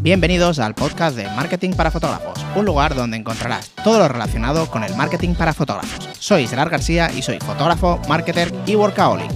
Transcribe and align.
Bienvenidos 0.00 0.60
al 0.60 0.76
podcast 0.76 1.16
de 1.16 1.24
Marketing 1.24 1.72
para 1.72 1.90
Fotógrafos, 1.90 2.38
un 2.54 2.64
lugar 2.64 2.94
donde 2.94 3.16
encontrarás 3.16 3.74
todo 3.82 3.98
lo 3.98 4.06
relacionado 4.06 4.70
con 4.70 4.84
el 4.84 4.94
marketing 4.94 5.34
para 5.34 5.52
fotógrafos. 5.52 6.08
Soy 6.20 6.46
Gerard 6.46 6.70
García 6.70 7.10
y 7.10 7.20
soy 7.20 7.40
fotógrafo, 7.40 8.00
marketer 8.08 8.52
y 8.64 8.76
workaholic. 8.76 9.28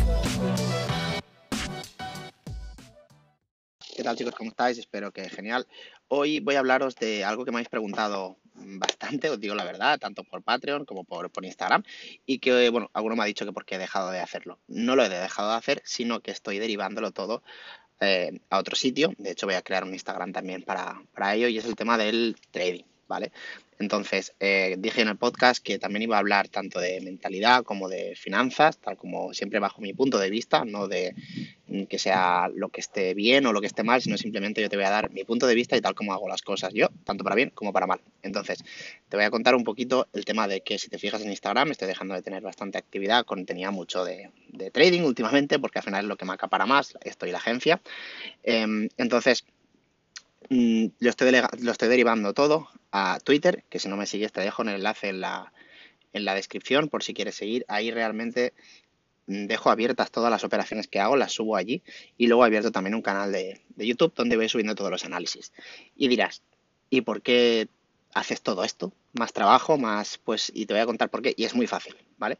¿Qué 3.97 4.05
tal 4.05 4.17
chicos? 4.17 4.35
¿Cómo 4.37 4.51
estáis? 4.51 4.79
Espero 4.79 5.11
que 5.11 5.29
genial. 5.29 5.67
Hoy 6.07 6.39
voy 6.39 6.55
a 6.55 6.61
hablaros 6.61 6.95
de 6.95 7.25
algo 7.25 7.45
que 7.45 7.51
me 7.51 7.57
habéis 7.57 7.69
preguntado 7.69 8.39
bastante, 8.55 9.31
os 9.31 9.41
digo 9.41 9.55
la 9.55 9.65
verdad, 9.65 9.99
tanto 9.99 10.25
por 10.25 10.43
Patreon 10.43 10.85
como 10.85 11.05
por, 11.05 11.31
Instagram, 11.43 11.83
y 12.25 12.39
que, 12.39 12.69
bueno, 12.71 12.91
alguno 12.93 13.17
me 13.17 13.23
ha 13.23 13.27
dicho 13.27 13.45
que 13.45 13.53
porque 13.53 13.75
he 13.75 13.79
dejado 13.79 14.11
de 14.11 14.21
hacerlo. 14.21 14.61
No 14.69 14.95
lo 14.95 15.05
he 15.05 15.09
dejado 15.09 15.51
de 15.51 15.57
hacer, 15.57 15.83
sino 15.85 16.21
que 16.21 16.31
estoy 16.31 16.59
derivándolo 16.59 17.11
todo 17.11 17.43
eh, 18.03 18.41
a 18.51 18.59
otro 18.59 18.75
sitio. 18.75 19.15
De 19.17 19.31
hecho, 19.31 19.47
voy 19.47 19.55
a 19.55 19.63
crear 19.63 19.85
un 19.85 19.93
Instagram 19.93 20.33
también 20.33 20.63
para, 20.63 21.01
para 21.15 21.35
ello, 21.35 21.49
y 21.49 21.59
es 21.59 21.65
el 21.65 21.77
tema 21.77 21.97
del 21.97 22.37
trading, 22.51 22.85
¿vale? 23.07 23.31
Entonces, 23.79 24.35
eh, 24.39 24.77
dije 24.79 25.03
en 25.03 25.09
el 25.09 25.17
podcast 25.17 25.63
que 25.63 25.79
también 25.79 26.03
iba 26.03 26.17
a 26.17 26.21
hablar 26.21 26.49
tanto 26.49 26.79
de 26.79 27.01
mentalidad 27.01 27.65
como 27.65 27.89
de 27.89 28.15
finanzas, 28.17 28.79
tal 28.79 28.97
como 28.97 29.35
siempre 29.35 29.59
bajo 29.59 29.81
mi 29.81 29.93
punto 29.93 30.19
de 30.19 30.31
vista, 30.31 30.65
no 30.65 30.89
de 30.89 31.15
que 31.89 31.99
sea 31.99 32.49
lo 32.55 32.69
que 32.69 32.81
esté 32.81 33.15
bien 33.15 33.47
o 33.47 33.53
lo 33.53 33.61
que 33.61 33.67
esté 33.67 33.83
mal, 33.83 34.01
sino 34.01 34.17
simplemente 34.17 34.61
yo 34.61 34.69
te 34.69 34.77
voy 34.77 34.85
a 34.85 34.91
dar 34.91 35.11
mi 35.11 35.25
punto 35.25 35.47
de 35.47 35.55
vista 35.55 35.77
y 35.77 35.81
tal 35.81 35.95
como 35.95 36.13
hago 36.13 36.29
las 36.29 36.43
cosas 36.43 36.73
yo, 36.73 36.89
tanto 37.05 37.25
para 37.25 37.37
bien 37.37 37.51
como 37.51 37.73
para 37.73 37.87
mal. 37.87 38.01
Entonces, 38.23 38.65
te 39.09 39.17
voy 39.17 39.25
a 39.25 39.31
contar 39.31 39.55
un 39.55 39.65
poquito 39.65 40.09
el 40.13 40.25
tema 40.25 40.49
de 40.49 40.63
que 40.63 40.79
si 40.79 40.89
te 40.89 40.99
fijas 40.99 41.23
en 41.23 41.31
Instagram, 41.31 41.71
estoy 41.71 41.89
dejando 41.89 42.15
de 42.15 42.23
tener 42.23 42.43
bastante 42.43 42.79
actividad, 42.79 43.25
tenía 43.47 43.71
mucho 43.71 44.05
de, 44.05 44.31
trading 44.73 45.03
últimamente, 45.03 45.59
porque 45.59 45.79
al 45.79 45.85
final 45.85 46.05
es 46.05 46.09
lo 46.09 46.17
que 46.17 46.25
me 46.25 46.33
acapara 46.33 46.67
más, 46.67 46.95
estoy 47.03 47.31
en 47.31 47.33
la 47.33 47.39
agencia. 47.39 47.81
Em, 48.43 48.89
entonces, 48.97 49.45
mm, 50.51 50.87
lo 50.99 51.11
estoy, 51.11 51.31
lo 51.61 51.73
estoy 51.73 51.89
derivando 51.89 52.35
todo 52.35 52.69
a 52.91 53.19
Twitter, 53.25 53.65
que 53.69 53.79
si 53.79 53.89
no 53.89 53.97
me 53.97 54.07
sigues 54.07 54.33
te 54.33 54.41
dejo 54.41 54.63
el 54.63 54.69
enlace 54.71 55.09
en 55.09 55.21
la, 55.21 55.53
en 56.13 56.25
la 56.25 56.35
descripción 56.35 56.89
por 56.89 57.03
si 57.03 57.15
quieres 57.15 57.35
seguir. 57.35 57.65
Ahí 57.69 57.91
realmente 57.91 58.53
mm, 58.53 58.92
dejo 59.27 59.71
abiertas 59.71 60.11
todas 60.11 60.31
las 60.31 60.45
operaciones 60.45 60.89
que 60.89 61.01
hago, 61.01 61.17
las 61.17 61.33
subo 61.33 61.57
allí 61.57 61.83
y 62.19 62.27
luego 62.27 62.45
he 62.45 62.47
abierto 62.47 62.73
también 62.73 62.95
un 62.95 63.03
canal 63.03 63.33
de, 63.33 63.61
YouTube 63.77 64.15
donde 64.15 64.37
voy 64.37 64.49
subiendo 64.49 64.75
todos 64.75 64.91
los 64.91 65.05
análisis. 65.05 65.53
Y 65.97 66.09
dirás, 66.09 66.43
¿y 66.91 67.03
por 67.03 67.23
qué 67.23 67.69
haces 68.15 68.43
todo 68.43 68.65
esto? 68.65 68.93
Más 69.13 69.33
trabajo, 69.33 69.79
más 69.79 70.19
pues, 70.19 70.51
y 70.55 70.67
te 70.67 70.75
voy 70.75 70.83
a 70.83 70.87
contar 70.87 71.11
por 71.11 71.23
qué, 71.23 71.35
y 71.37 71.45
es 71.45 71.55
muy 71.55 71.67
fácil, 71.67 71.97
¿vale? 72.19 72.39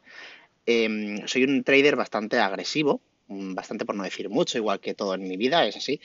Em, 0.65 1.27
soy 1.27 1.43
un 1.43 1.63
trader 1.63 1.95
bastante 1.95 2.39
agresivo, 2.39 3.01
mm, 3.27 3.53
bastante 3.53 3.85
por 3.85 3.95
no 3.95 4.03
decir 4.03 4.29
mucho, 4.29 4.57
igual 4.57 4.79
que 4.79 4.93
todo 4.93 5.15
en 5.15 5.27
mi 5.27 5.37
vida, 5.37 5.65
es 5.65 5.75
así. 5.75 5.99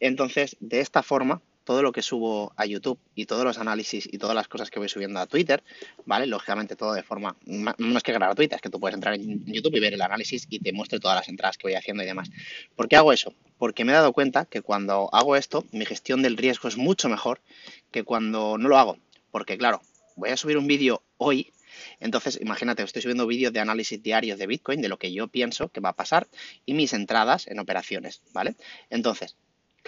Entonces, 0.00 0.56
de 0.60 0.80
esta 0.80 1.02
forma, 1.02 1.42
todo 1.68 1.82
lo 1.82 1.92
que 1.92 2.00
subo 2.00 2.54
a 2.56 2.64
YouTube 2.64 2.98
y 3.14 3.26
todos 3.26 3.44
los 3.44 3.58
análisis 3.58 4.08
y 4.10 4.16
todas 4.16 4.34
las 4.34 4.48
cosas 4.48 4.70
que 4.70 4.78
voy 4.78 4.88
subiendo 4.88 5.20
a 5.20 5.26
Twitter, 5.26 5.62
¿vale? 6.06 6.24
Lógicamente 6.24 6.76
todo 6.76 6.94
de 6.94 7.02
forma, 7.02 7.36
no 7.44 7.98
es 7.98 8.02
que 8.02 8.14
gratuita, 8.14 8.56
es 8.56 8.62
que 8.62 8.70
tú 8.70 8.80
puedes 8.80 8.94
entrar 8.94 9.12
en 9.12 9.44
YouTube 9.44 9.76
y 9.76 9.80
ver 9.80 9.92
el 9.92 10.00
análisis 10.00 10.46
y 10.48 10.60
te 10.60 10.72
muestre 10.72 10.98
todas 10.98 11.18
las 11.18 11.28
entradas 11.28 11.58
que 11.58 11.66
voy 11.66 11.74
haciendo 11.74 12.02
y 12.02 12.06
demás. 12.06 12.30
¿Por 12.74 12.88
qué 12.88 12.96
hago 12.96 13.12
eso? 13.12 13.34
Porque 13.58 13.84
me 13.84 13.92
he 13.92 13.94
dado 13.94 14.14
cuenta 14.14 14.46
que 14.46 14.62
cuando 14.62 15.10
hago 15.12 15.36
esto, 15.36 15.66
mi 15.70 15.84
gestión 15.84 16.22
del 16.22 16.38
riesgo 16.38 16.70
es 16.70 16.78
mucho 16.78 17.10
mejor 17.10 17.42
que 17.90 18.02
cuando 18.02 18.56
no 18.56 18.66
lo 18.70 18.78
hago. 18.78 18.96
Porque 19.30 19.58
claro, 19.58 19.82
voy 20.16 20.30
a 20.30 20.38
subir 20.38 20.56
un 20.56 20.66
vídeo 20.66 21.02
hoy 21.18 21.52
entonces, 22.00 22.38
imagínate, 22.40 22.82
estoy 22.82 23.02
subiendo 23.02 23.26
vídeos 23.26 23.52
de 23.52 23.60
análisis 23.60 24.02
diarios 24.02 24.38
de 24.38 24.46
Bitcoin, 24.46 24.80
de 24.80 24.88
lo 24.88 24.98
que 24.98 25.12
yo 25.12 25.28
pienso 25.28 25.68
que 25.68 25.80
va 25.80 25.90
a 25.90 25.96
pasar 25.96 26.26
y 26.64 26.72
mis 26.72 26.92
entradas 26.92 27.46
en 27.46 27.58
operaciones, 27.60 28.22
¿vale? 28.32 28.56
Entonces, 28.90 29.36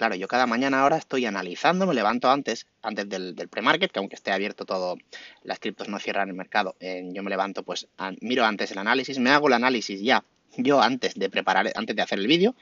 Claro, 0.01 0.15
yo 0.15 0.27
cada 0.27 0.47
mañana 0.47 0.81
ahora 0.81 0.97
estoy 0.97 1.27
analizando, 1.27 1.85
me 1.85 1.93
levanto 1.93 2.31
antes, 2.31 2.65
antes 2.81 3.07
del, 3.07 3.35
pre-market, 3.47 3.91
que 3.91 3.99
aunque 3.99 4.15
esté 4.15 4.31
abierto 4.31 4.65
todo, 4.65 4.97
las 5.43 5.59
criptos 5.59 5.89
no 5.89 5.99
cierran 5.99 6.27
el 6.27 6.33
mercado, 6.33 6.75
yo 6.79 7.21
me 7.21 7.29
levanto, 7.29 7.61
pues 7.61 7.87
miro 8.19 8.43
antes 8.43 8.71
el 8.71 8.79
análisis, 8.79 9.19
me 9.19 9.29
hago 9.29 9.47
el 9.47 9.53
análisis 9.53 10.01
ya, 10.01 10.23
yo 10.57 10.81
antes 10.81 11.13
de 11.13 11.29
preparar, 11.29 11.71
antes 11.75 11.95
de 11.95 12.01
hacer 12.01 12.17
el 12.17 12.25
vídeo, 12.25 12.55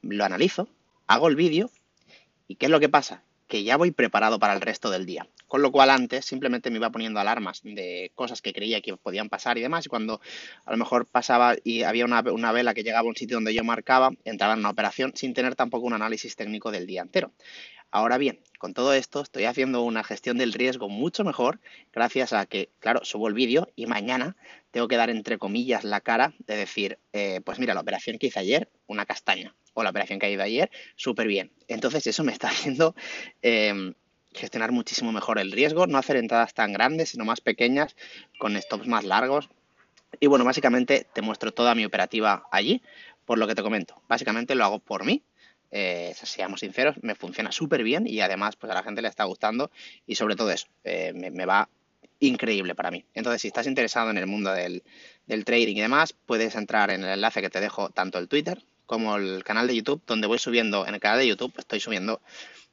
lo 0.00 0.24
analizo, 0.24 0.66
hago 1.08 1.28
el 1.28 1.36
vídeo, 1.36 1.70
¿y 2.48 2.54
qué 2.54 2.64
es 2.64 2.72
lo 2.72 2.80
que 2.80 2.88
pasa? 2.88 3.22
Que 3.48 3.64
ya 3.64 3.76
voy 3.76 3.90
preparado 3.90 4.38
para 4.38 4.54
el 4.54 4.62
resto 4.62 4.88
del 4.88 5.04
día. 5.04 5.28
Con 5.52 5.60
lo 5.60 5.70
cual 5.70 5.90
antes 5.90 6.24
simplemente 6.24 6.70
me 6.70 6.78
iba 6.78 6.88
poniendo 6.88 7.20
alarmas 7.20 7.60
de 7.62 8.10
cosas 8.14 8.40
que 8.40 8.54
creía 8.54 8.80
que 8.80 8.96
podían 8.96 9.28
pasar 9.28 9.58
y 9.58 9.60
demás. 9.60 9.84
Y 9.84 9.90
cuando 9.90 10.18
a 10.64 10.70
lo 10.70 10.78
mejor 10.78 11.04
pasaba 11.04 11.56
y 11.62 11.82
había 11.82 12.06
una, 12.06 12.52
vela 12.52 12.72
que 12.72 12.82
llegaba 12.82 13.04
a 13.04 13.10
un 13.10 13.16
sitio 13.16 13.36
donde 13.36 13.52
yo 13.52 13.62
marcaba, 13.62 14.12
entraba 14.24 14.54
en 14.54 14.60
una 14.60 14.70
operación 14.70 15.12
sin 15.14 15.34
tener 15.34 15.54
tampoco 15.54 15.84
un 15.84 15.92
análisis 15.92 16.36
técnico 16.36 16.70
del 16.70 16.86
día 16.86 17.02
entero. 17.02 17.34
Ahora 17.90 18.16
bien, 18.16 18.40
con 18.58 18.72
todo 18.72 18.94
esto 18.94 19.20
estoy 19.20 19.44
haciendo 19.44 19.82
una 19.82 20.02
gestión 20.02 20.38
del 20.38 20.54
riesgo 20.54 20.88
mucho 20.88 21.22
mejor 21.22 21.60
gracias 21.92 22.32
a 22.32 22.46
que, 22.46 22.70
claro, 22.78 23.04
subo 23.04 23.28
el 23.28 23.34
vídeo 23.34 23.68
y 23.76 23.84
mañana 23.84 24.38
tengo 24.70 24.88
que 24.88 24.96
dar 24.96 25.10
entre 25.10 25.36
comillas 25.36 25.84
la 25.84 26.00
cara 26.00 26.32
de 26.46 26.56
decir, 26.56 26.98
eh, 27.12 27.42
pues 27.44 27.58
mira, 27.58 27.74
la 27.74 27.82
operación 27.82 28.16
que 28.16 28.28
hice 28.28 28.38
ayer, 28.38 28.70
una 28.86 29.04
castaña, 29.04 29.54
o 29.74 29.82
la 29.82 29.90
operación 29.90 30.18
que 30.18 30.24
ha 30.24 30.30
ido 30.30 30.42
ayer, 30.42 30.70
súper 30.96 31.26
bien. 31.26 31.52
Entonces 31.68 32.06
eso 32.06 32.24
me 32.24 32.32
está 32.32 32.48
haciendo 32.48 32.94
em, 33.42 33.92
gestionar 34.34 34.72
muchísimo 34.72 35.12
mejor 35.12 35.38
el 35.38 35.52
riesgo, 35.52 35.86
no 35.86 35.98
hacer 35.98 36.16
entradas 36.16 36.54
tan 36.54 36.72
grandes, 36.72 37.10
sino 37.10 37.24
más 37.24 37.40
pequeñas, 37.40 37.96
con 38.38 38.60
stops 38.60 38.86
más 38.86 39.04
largos. 39.04 39.48
Y 40.20 40.26
bueno, 40.26 40.44
básicamente 40.44 41.06
te 41.12 41.22
muestro 41.22 41.52
toda 41.52 41.74
mi 41.74 41.84
operativa 41.84 42.44
allí, 42.50 42.82
por 43.24 43.38
lo 43.38 43.46
que 43.46 43.54
te 43.54 43.62
comento. 43.62 44.00
Básicamente 44.08 44.54
lo 44.54 44.64
hago 44.64 44.78
por 44.78 45.04
mí, 45.04 45.22
eh, 45.70 46.14
seamos 46.14 46.60
sinceros, 46.60 46.96
me 47.02 47.14
funciona 47.14 47.50
súper 47.50 47.82
bien 47.82 48.06
y 48.06 48.20
además 48.20 48.56
pues 48.56 48.70
a 48.70 48.74
la 48.74 48.82
gente 48.82 49.00
le 49.00 49.08
está 49.08 49.24
gustando 49.24 49.70
y 50.06 50.16
sobre 50.16 50.36
todo 50.36 50.50
eso, 50.50 50.66
eh, 50.84 51.12
me, 51.14 51.46
va 51.46 51.68
increíble 52.20 52.74
para 52.74 52.90
mí. 52.90 53.04
Entonces, 53.14 53.40
si 53.40 53.48
estás 53.48 53.66
interesado 53.66 54.10
en 54.10 54.18
el 54.18 54.26
mundo 54.26 54.52
del, 54.52 54.82
del 55.26 55.44
trading 55.44 55.76
y 55.76 55.80
demás, 55.80 56.12
puedes 56.12 56.54
entrar 56.56 56.90
en 56.90 57.02
el 57.04 57.10
enlace 57.10 57.40
que 57.40 57.50
te 57.50 57.60
dejo 57.60 57.88
tanto 57.88 58.18
el 58.18 58.28
Twitter 58.28 58.62
como 58.84 59.16
el 59.16 59.42
canal 59.44 59.66
de 59.66 59.76
YouTube, 59.76 60.02
donde 60.06 60.26
voy 60.26 60.38
subiendo, 60.38 60.86
en 60.86 60.94
el 60.94 61.00
canal 61.00 61.18
de 61.18 61.26
YouTube 61.26 61.54
estoy 61.56 61.80
subiendo 61.80 62.20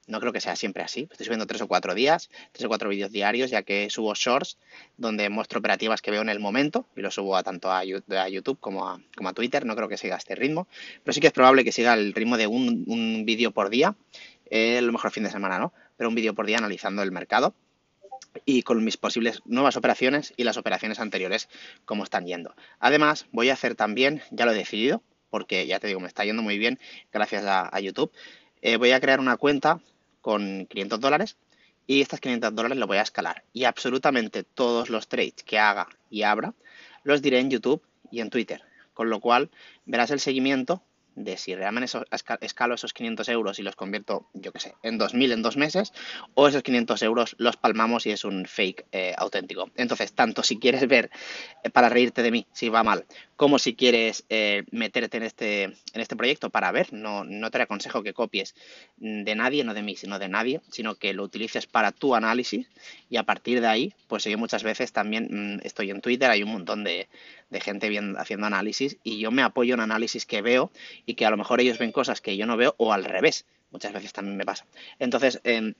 no 0.09 0.19
creo 0.19 0.33
que 0.33 0.41
sea 0.41 0.55
siempre 0.55 0.83
así. 0.83 1.07
Estoy 1.11 1.25
subiendo 1.25 1.47
tres 1.47 1.61
o 1.61 1.67
cuatro 1.67 1.93
días, 1.93 2.29
tres 2.51 2.65
o 2.65 2.67
cuatro 2.67 2.89
vídeos 2.89 3.11
diarios, 3.11 3.51
ya 3.51 3.61
que 3.61 3.89
subo 3.89 4.13
shorts 4.15 4.57
donde 4.97 5.29
muestro 5.29 5.59
operativas 5.59 6.01
que 6.01 6.11
veo 6.11 6.21
en 6.21 6.29
el 6.29 6.39
momento 6.39 6.85
y 6.95 7.01
lo 7.01 7.11
subo 7.11 7.37
a 7.37 7.43
tanto 7.43 7.71
a, 7.71 7.83
YouTube 7.83 8.59
como 8.59 8.89
a, 8.89 9.33
Twitter. 9.33 9.65
No 9.65 9.75
creo 9.75 9.87
que 9.87 9.97
siga 9.97 10.17
este 10.17 10.35
ritmo, 10.35 10.67
pero 11.03 11.13
sí 11.13 11.21
que 11.21 11.27
es 11.27 11.33
probable 11.33 11.63
que 11.63 11.71
siga 11.71 11.93
el 11.93 12.13
ritmo 12.13 12.37
de 12.37 12.47
un, 12.47 13.23
vídeo 13.25 13.51
por 13.51 13.69
día, 13.69 13.95
eh, 14.49 14.79
a 14.79 14.81
lo 14.81 14.91
mejor 14.91 15.11
fin 15.11 15.23
de 15.23 15.29
semana, 15.29 15.59
¿no? 15.59 15.71
Pero 15.95 16.09
un 16.09 16.15
vídeo 16.15 16.33
por 16.33 16.45
día 16.45 16.57
analizando 16.57 17.03
el 17.03 17.11
mercado 17.11 17.53
y 18.45 18.63
con 18.63 18.83
mis 18.83 18.97
posibles 18.97 19.41
nuevas 19.45 19.77
operaciones 19.77 20.33
y 20.37 20.43
las 20.43 20.57
operaciones 20.57 20.99
anteriores, 20.99 21.49
cómo 21.85 22.03
están 22.03 22.25
yendo. 22.25 22.55
Además, 22.79 23.27
voy 23.31 23.49
a 23.49 23.53
hacer 23.53 23.75
también, 23.75 24.21
ya 24.31 24.45
lo 24.45 24.51
he 24.51 24.55
decidido, 24.55 25.03
porque 25.29 25.67
ya 25.67 25.79
te 25.79 25.87
digo, 25.87 25.99
me 25.99 26.07
está 26.07 26.25
yendo 26.25 26.41
muy 26.41 26.57
bien 26.57 26.79
gracias 27.11 27.43
a, 27.45 27.79
YouTube. 27.79 28.11
Eh, 28.61 28.77
voy 28.77 28.91
a 28.91 28.99
crear 28.99 29.19
una 29.19 29.37
cuenta 29.37 29.79
con 30.21 30.65
500 30.67 30.99
dólares 30.99 31.37
y 31.87 32.01
estas 32.01 32.19
500 32.19 32.53
dólares 32.53 32.77
lo 32.77 32.87
voy 32.87 32.97
a 32.97 33.01
escalar. 33.01 33.43
Y 33.53 33.63
absolutamente 33.63 34.43
todos 34.43 34.89
los 34.89 35.07
trades 35.07 35.43
que 35.45 35.59
haga 35.59 35.87
y 36.09 36.23
abra 36.23 36.53
los 37.03 37.21
diré 37.21 37.39
en 37.39 37.49
YouTube 37.49 37.81
y 38.11 38.19
en 38.19 38.29
Twitter. 38.29 38.61
Con 38.93 39.09
lo 39.09 39.19
cual 39.19 39.49
verás 39.85 40.11
el 40.11 40.19
seguimiento 40.19 40.83
de 41.19 41.37
si 41.37 41.53
realmente 41.53 41.91
escalo 42.41 42.75
esos 42.75 42.93
500 42.93 43.27
euros 43.29 43.59
y 43.59 43.63
los 43.63 43.75
convierto, 43.75 44.27
yo 44.33 44.53
qué 44.53 44.59
sé, 44.59 44.75
en 44.83 44.97
2.000 44.97 45.33
en 45.33 45.41
dos 45.41 45.57
meses, 45.57 45.91
o 46.33 46.47
esos 46.47 46.63
500 46.63 47.01
euros 47.03 47.35
los 47.37 47.57
palmamos 47.57 48.05
y 48.05 48.11
es 48.11 48.23
un 48.23 48.45
fake 48.45 48.85
eh, 48.93 49.13
auténtico. 49.17 49.69
Entonces, 49.75 50.13
tanto 50.13 50.43
si 50.43 50.57
quieres 50.57 50.87
ver 50.87 51.11
eh, 51.63 51.69
para 51.69 51.89
reírte 51.89 52.23
de 52.23 52.31
mí 52.31 52.47
si 52.53 52.69
va 52.69 52.83
mal, 52.83 53.05
como 53.35 53.59
si 53.59 53.75
quieres 53.75 54.25
eh, 54.29 54.63
meterte 54.71 55.17
en 55.17 55.23
este, 55.23 55.63
en 55.63 55.75
este 55.93 56.15
proyecto 56.15 56.49
para 56.49 56.71
ver, 56.71 56.93
no, 56.93 57.25
no 57.25 57.51
te 57.51 57.61
aconsejo 57.61 58.01
que 58.01 58.13
copies 58.13 58.55
de 58.97 59.35
nadie, 59.35 59.63
no 59.63 59.73
de 59.73 59.81
mí, 59.81 59.95
sino 59.95 60.19
de 60.19 60.29
nadie, 60.29 60.61
sino 60.71 60.95
que 60.95 61.13
lo 61.13 61.23
utilices 61.23 61.67
para 61.67 61.91
tu 61.91 62.15
análisis 62.15 62.67
y 63.09 63.17
a 63.17 63.23
partir 63.23 63.59
de 63.59 63.67
ahí, 63.67 63.93
pues 64.07 64.23
yo 64.23 64.37
muchas 64.37 64.63
veces 64.63 64.93
también 64.93 65.27
mm, 65.55 65.59
estoy 65.63 65.91
en 65.91 66.01
Twitter, 66.01 66.29
hay 66.29 66.43
un 66.43 66.51
montón 66.51 66.83
de, 66.83 67.09
de 67.49 67.59
gente 67.59 67.89
haciendo 68.17 68.47
análisis 68.47 68.97
y 69.03 69.19
yo 69.19 69.31
me 69.31 69.41
apoyo 69.41 69.73
en 69.73 69.79
análisis 69.79 70.25
que 70.25 70.41
veo 70.41 70.71
y 71.09 71.15
que 71.15 71.25
a 71.25 71.31
lo 71.31 71.37
mejor 71.37 71.59
ellos 71.59 71.79
ven 71.79 71.91
cosas 71.91 72.21
que 72.21 72.37
yo 72.37 72.45
no 72.45 72.55
veo 72.55 72.75
o 72.77 72.93
al 72.93 73.03
revés. 73.03 73.47
Muchas 73.71 73.93
veces 73.93 74.13
también 74.13 74.37
me 74.37 74.45
pasa. 74.45 74.67
Entonces, 74.99 75.41
em, 75.43 75.73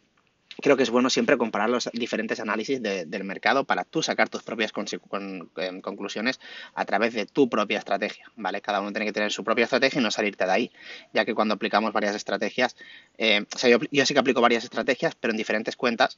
creo 0.60 0.76
que 0.76 0.82
es 0.82 0.90
bueno 0.90 1.12
siempre 1.12 1.38
comparar 1.38 1.70
los 1.70 1.88
diferentes 1.94 2.40
análisis 2.40 2.82
del 2.82 3.24
mercado 3.24 3.64
para 3.64 3.84
tú 3.84 4.02
sacar 4.02 4.28
tus 4.28 4.42
propias 4.42 4.74
em, 4.76 5.82
conclusiones 5.82 6.40
a 6.74 6.84
través 6.86 7.14
de 7.14 7.28
tu 7.28 7.48
propia 7.48 7.78
estrategia, 7.78 8.26
¿vale? 8.38 8.60
Cada 8.60 8.82
uno 8.82 8.92
tiene 8.92 9.06
que 9.06 9.14
tener 9.14 9.32
su 9.32 9.44
propia 9.44 9.66
estrategia 9.66 10.00
y 10.00 10.04
no 10.04 10.10
salirte 10.10 10.46
de 10.46 10.52
ahí, 10.52 10.72
ya 11.14 11.26
que 11.26 11.36
cuando 11.36 11.54
aplicamos 11.54 11.94
varias 11.94 12.16
estrategias, 12.16 12.76
em, 13.20 13.46
o 13.54 13.58
sea, 13.60 13.70
yo, 13.70 13.78
yo, 13.92 14.06
sí 14.08 14.16
que 14.16 14.20
aplico 14.20 14.42
varias 14.42 14.64
estrategias, 14.64 15.14
pero 15.14 15.32
en 15.32 15.38
diferentes 15.38 15.76
cuentas 15.76 16.18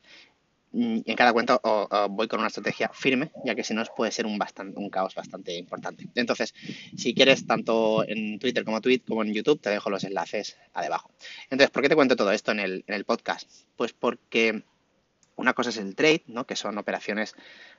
mm, 0.71 0.99
en 1.05 1.15
cada 1.15 1.33
cuenta 1.33 1.59
voy 2.09 2.27
con 2.27 2.39
una 2.39 2.47
estrategia 2.47 2.89
firme, 2.93 3.31
ya 3.45 3.55
que 3.55 3.63
si 3.63 3.73
no 3.73 3.83
puede 3.95 4.11
ser 4.11 4.25
un, 4.25 4.39
caos 4.89 5.15
bastante 5.15 5.55
importante. 5.55 6.07
Entonces, 6.15 6.53
si 6.97 7.13
quieres, 7.13 7.45
tanto 7.45 8.07
en 8.07 8.39
Twitter 8.39 8.63
como, 8.63 8.79
como 9.07 9.23
en 9.23 9.33
YouTube, 9.33 9.61
te 9.61 9.69
dejo 9.69 9.89
los 9.89 10.03
enlaces 10.03 10.57
abajo. 10.73 11.11
Entonces, 11.43 11.69
¿por 11.69 11.83
qué 11.83 11.89
te 11.89 11.95
cuento 11.95 12.15
todo 12.15 12.31
esto 12.31 12.51
en 12.51 12.59
el, 12.59 12.83
en 12.87 12.95
el 12.95 13.05
podcast? 13.05 13.49
Pues 13.75 13.93
porque 13.93 14.63
una 15.35 15.53
cosa 15.53 15.69
es 15.69 15.77
el 15.77 15.95
trade, 15.95 16.23
¿no? 16.27 16.45
que 16.45 16.55
son 16.55 16.77
operaciones 16.77 17.35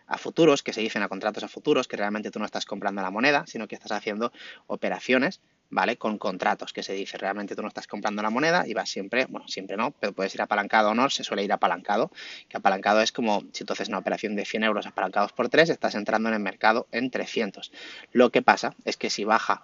a 0.07 0.19
futuros, 0.19 0.63
que 0.63 0.73
se 0.73 0.81
dicen 0.81 1.03
a 1.03 1.09
contratos 1.09 1.45
a 1.45 1.49
futuros, 1.49 1.89
que 1.89 1.97
realmente 1.97 2.31
tú 2.31 2.39
no 2.39 2.45
estás 2.45 2.67
comprando 2.67 3.03
la 3.03 3.11
moneda, 3.11 3.45
sino 3.47 3.69
que 3.69 3.75
estás 3.75 3.93
haciendo 3.93 4.33
operaciones, 4.67 5.41
¿vale? 5.73 5.97
Con 5.97 6.19
contratos, 6.19 6.73
que 6.73 6.83
se 6.83 6.93
dice, 6.93 7.19
realmente 7.19 7.57
tú 7.57 7.63
no 7.63 7.69
estás 7.69 7.87
comprando 7.87 8.23
la 8.23 8.31
moneda 8.31 8.65
y 8.69 8.75
vas 8.75 8.91
siempre, 8.91 9.25
bueno, 9.25 9.49
siempre 9.49 9.77
no, 9.77 9.91
pero 9.91 10.13
puedes 10.13 10.35
ir 10.35 10.43
apalancado 10.43 10.91
o 10.91 10.95
no, 10.95 11.09
se 11.11 11.25
suele 11.25 11.43
ir 11.43 11.53
apalancado, 11.53 12.13
que 12.49 12.59
apalancado 12.59 13.01
es 13.01 13.11
como 13.11 13.43
si 13.53 13.65
tú 13.65 13.73
haces 13.73 13.89
una 13.89 13.99
operación 13.99 14.37
de 14.37 14.45
100 14.45 14.65
euros 14.65 14.87
apalancados 14.87 15.33
por 15.33 15.49
3, 15.49 15.71
estás 15.71 15.95
entrando 15.95 16.29
en 16.29 16.35
el 16.35 16.41
mercado 16.41 16.87
en 16.93 17.11
300. 17.11 17.73
Lo 18.13 18.31
que 18.31 18.43
pasa 18.43 18.75
es 18.85 18.97
que 18.97 19.11
si 19.11 19.25
baja 19.25 19.63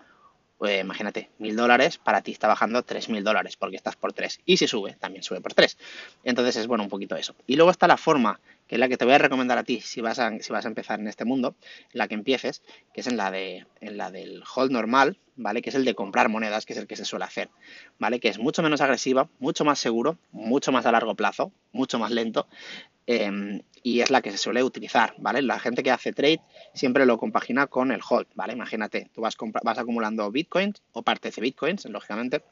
pues 0.57 0.81
imagínate, 0.81 1.31
mil 1.39 1.55
dólares, 1.55 1.99
para 1.99 2.21
ti 2.21 2.33
está 2.33 2.49
bajando 2.49 2.83
tres 2.83 3.09
mil 3.09 3.23
dólares 3.23 3.57
porque 3.57 3.77
estás 3.77 3.95
por 3.95 4.13
tres. 4.13 4.41
Y 4.45 4.57
si 4.57 4.67
sube, 4.67 4.95
también 4.95 5.23
sube 5.23 5.41
por 5.41 5.55
tres. 5.55 5.79
Entonces 6.25 6.57
es 6.57 6.67
bueno 6.67 6.83
un 6.83 6.91
poquito 6.91 7.15
eso. 7.15 7.37
Y 7.47 7.55
luego 7.55 7.71
está 7.71 7.87
la 7.87 7.97
forma, 7.97 8.41
que 8.69 8.77
es 8.77 8.79
la 8.79 8.89
que 8.89 8.97
te 8.97 9.05
voy 9.05 9.15
a 9.15 9.19
recomendar 9.19 9.59
a 9.59 9.65
ti 9.65 9.81
si 9.81 10.01
vas 10.01 10.19
a, 10.19 10.39
si 10.41 10.53
vas 10.53 10.65
a 10.65 10.69
empezar 10.69 11.01
en 11.01 11.09
este 11.09 11.25
mundo, 11.25 11.57
la 11.93 12.07
que 12.07 12.15
empieces, 12.15 12.63
que 12.93 13.01
es 13.01 13.07
en 13.07 13.17
la, 13.17 13.31
de, 13.31 13.67
en 13.81 13.97
la 13.97 14.11
del 14.11 14.43
hold 14.55 14.71
normal, 14.71 15.19
¿vale? 15.37 15.63
Que 15.63 15.71
es 15.71 15.75
el 15.75 15.85
de 15.85 15.95
comprar 15.95 16.29
monedas, 16.29 16.67
que 16.67 16.75
es 16.75 16.79
el 16.79 16.87
que 16.87 16.97
se 16.97 17.05
suele 17.05 17.25
hacer, 17.25 17.49
¿vale? 17.99 18.21
Que 18.21 18.29
es 18.29 18.39
mucho 18.39 18.63
menos 18.63 18.81
agresiva, 18.81 19.29
mucho 19.39 19.65
más 19.65 19.79
seguro, 19.79 20.19
mucho 20.31 20.71
más 20.71 20.85
a 20.87 20.93
largo 20.93 21.15
plazo, 21.15 21.53
mucho 21.73 21.99
más 21.99 22.11
lento. 22.11 22.47
Em, 23.07 23.63
y 23.83 24.01
es 24.01 24.11
la 24.11 24.21
que 24.21 24.31
se 24.31 24.37
suele 24.37 24.63
utilizar, 24.63 25.15
¿vale? 25.17 25.41
La 25.41 25.59
gente 25.59 25.83
que 25.83 25.91
hace 25.91 26.13
trade 26.13 26.43
siempre 26.75 27.07
lo 27.07 27.17
compagina 27.17 27.67
con 27.69 27.91
el 27.91 28.01
hold, 28.07 28.27
¿vale? 28.35 28.53
Imagínate, 28.53 29.09
tú 29.15 29.23
vas, 29.23 29.35
vas 29.65 29.79
acumulando 29.79 30.31
bitcoins 30.31 30.83
o 30.93 31.03
partes 31.03 31.37
de 31.37 31.43
bitcoins, 31.43 31.87
lógicamente, 31.87 32.43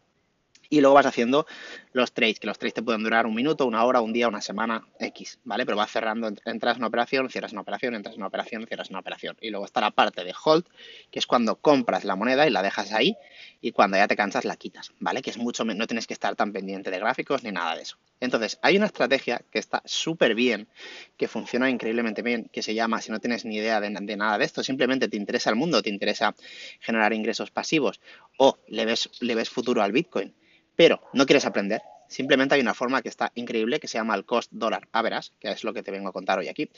y 0.68 0.80
luego 0.80 0.94
vas 0.94 1.06
haciendo 1.06 1.46
los 1.92 2.12
trades, 2.12 2.38
que 2.38 2.46
los 2.46 2.58
trades 2.58 2.74
te 2.74 2.82
pueden 2.82 3.02
durar 3.02 3.26
un 3.26 3.34
minuto, 3.34 3.66
una 3.66 3.84
hora, 3.84 4.00
un 4.00 4.12
día, 4.12 4.28
una 4.28 4.40
semana, 4.40 4.86
X, 4.98 5.38
¿vale? 5.44 5.64
Pero 5.64 5.76
vas 5.76 5.90
cerrando, 5.90 6.30
entras 6.44 6.76
en 6.76 6.80
una 6.80 6.88
operación, 6.88 7.30
cierras 7.30 7.52
una 7.52 7.62
operación, 7.62 7.94
entras 7.94 8.14
en 8.14 8.20
una 8.20 8.28
operación, 8.28 8.66
cierras 8.66 8.90
una 8.90 8.98
operación. 8.98 9.36
Y 9.40 9.50
luego 9.50 9.64
está 9.64 9.80
la 9.80 9.90
parte 9.90 10.22
de 10.22 10.34
hold, 10.44 10.64
que 11.10 11.18
es 11.18 11.26
cuando 11.26 11.56
compras 11.56 12.04
la 12.04 12.16
moneda 12.16 12.46
y 12.46 12.50
la 12.50 12.62
dejas 12.62 12.92
ahí 12.92 13.16
y 13.60 13.72
cuando 13.72 13.96
ya 13.96 14.06
te 14.08 14.16
cansas 14.16 14.44
la 14.44 14.56
quitas, 14.56 14.92
¿vale? 15.00 15.22
Que 15.22 15.30
es 15.30 15.38
mucho, 15.38 15.64
no 15.64 15.86
tienes 15.86 16.06
que 16.06 16.14
estar 16.14 16.36
tan 16.36 16.52
pendiente 16.52 16.90
de 16.90 16.98
gráficos 16.98 17.42
ni 17.42 17.52
nada 17.52 17.74
de 17.76 17.82
eso. 17.82 17.96
Entonces, 18.20 18.58
hay 18.62 18.76
una 18.76 18.86
estrategia 18.86 19.42
que 19.50 19.58
está 19.58 19.82
súper 19.84 20.34
bien, 20.34 20.68
que 21.16 21.28
funciona 21.28 21.70
increíblemente 21.70 22.22
bien, 22.22 22.48
que 22.52 22.62
se 22.62 22.74
llama, 22.74 23.00
si 23.00 23.10
no 23.10 23.20
tienes 23.20 23.44
ni 23.44 23.56
idea 23.56 23.80
de, 23.80 23.90
de, 23.90 24.16
nada 24.16 24.38
de 24.38 24.44
esto, 24.44 24.62
simplemente 24.62 25.08
te 25.08 25.16
interesa 25.16 25.50
el 25.50 25.56
mundo, 25.56 25.82
te 25.82 25.90
interesa 25.90 26.34
generar 26.80 27.12
ingresos 27.12 27.50
pasivos 27.50 28.00
o 28.36 28.58
le 28.68 28.84
ves, 28.84 29.10
le 29.20 29.34
ves 29.34 29.50
futuro 29.50 29.82
al 29.82 29.92
Bitcoin 29.92 30.34
pero 30.76 31.00
no 31.12 31.26
quieres 31.26 31.46
aprender, 31.46 31.82
simplemente 32.08 32.54
hay 32.54 32.60
una 32.60 32.74
forma 32.74 33.02
que 33.02 33.08
está 33.08 33.32
increíble 33.34 33.80
que 33.80 33.88
se 33.88 33.98
llama 33.98 34.14
el 34.14 34.24
cost 34.24 34.52
dollar 34.52 34.88
average, 34.92 35.30
que 35.40 35.50
es 35.50 35.64
lo 35.64 35.72
que 35.72 35.82
te 35.82 35.90
vengo 35.90 36.08
a 36.08 36.12
contar 36.12 36.38
hoy 36.38 36.48
aquí, 36.48 36.70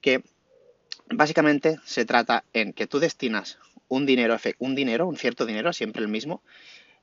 que 0.00 0.22
básicamente 1.10 1.78
se 1.84 2.04
trata 2.04 2.44
en 2.52 2.72
que 2.72 2.86
tú 2.86 2.98
destinas 2.98 3.58
un 3.88 4.04
dinero, 4.04 4.36
un 4.58 4.74
dinero, 4.74 5.06
un 5.06 5.16
cierto 5.16 5.46
dinero, 5.46 5.72
siempre 5.72 6.02
el 6.02 6.08
mismo, 6.08 6.42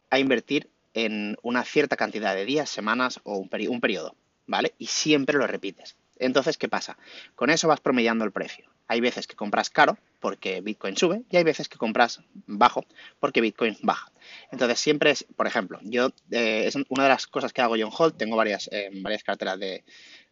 a 0.10 0.20
invertir 0.20 0.70
en 0.94 1.38
una 1.42 1.64
cierta 1.64 1.96
cantidad 1.96 2.36
de 2.36 2.46
días, 2.46 2.70
semanas 2.70 3.20
o 3.24 3.38
un, 3.38 3.50
un 3.70 3.82
periodo, 3.82 4.16
¿vale? 4.46 4.74
Y 4.78 4.88
siempre 4.88 5.38
lo 5.38 5.48
repites. 5.48 5.96
Entonces, 6.20 6.58
¿qué 6.58 6.68
pasa? 6.68 6.98
Con 7.36 7.50
eso 7.50 7.68
vas 7.68 7.80
promediando 7.80 8.24
el 8.26 8.32
precio. 8.32 8.70
Hay 8.88 9.02
veces 9.02 9.26
que 9.26 9.36
compras 9.36 9.70
caro 9.70 9.98
porque 10.24 10.62
Bitcoin 10.62 10.96
sube 10.96 11.24
y 11.30 11.36
hay 11.36 11.44
veces 11.44 11.68
que 11.68 11.78
compras 11.78 12.22
bajo 12.46 12.86
porque 13.20 13.42
Bitcoin 13.42 13.78
baja. 13.82 14.10
Entonces 14.54 14.80
siempre 14.80 15.12
es, 15.12 15.26
por 15.36 15.48
ejemplo, 15.48 15.80
yo 15.84 16.12
eh, 16.32 16.64
es 16.66 16.78
una 16.88 17.04
de 17.04 17.10
las 17.10 17.28
cosas 17.28 17.52
que 17.52 17.62
hago 17.62 17.76
yo 17.76 17.88
en 17.88 17.92
Hold, 17.94 18.16
tengo 18.16 18.38
varias, 18.38 18.70
eh, 18.72 18.90
varias 19.02 19.22
carteras 19.22 19.60
de, 19.60 19.84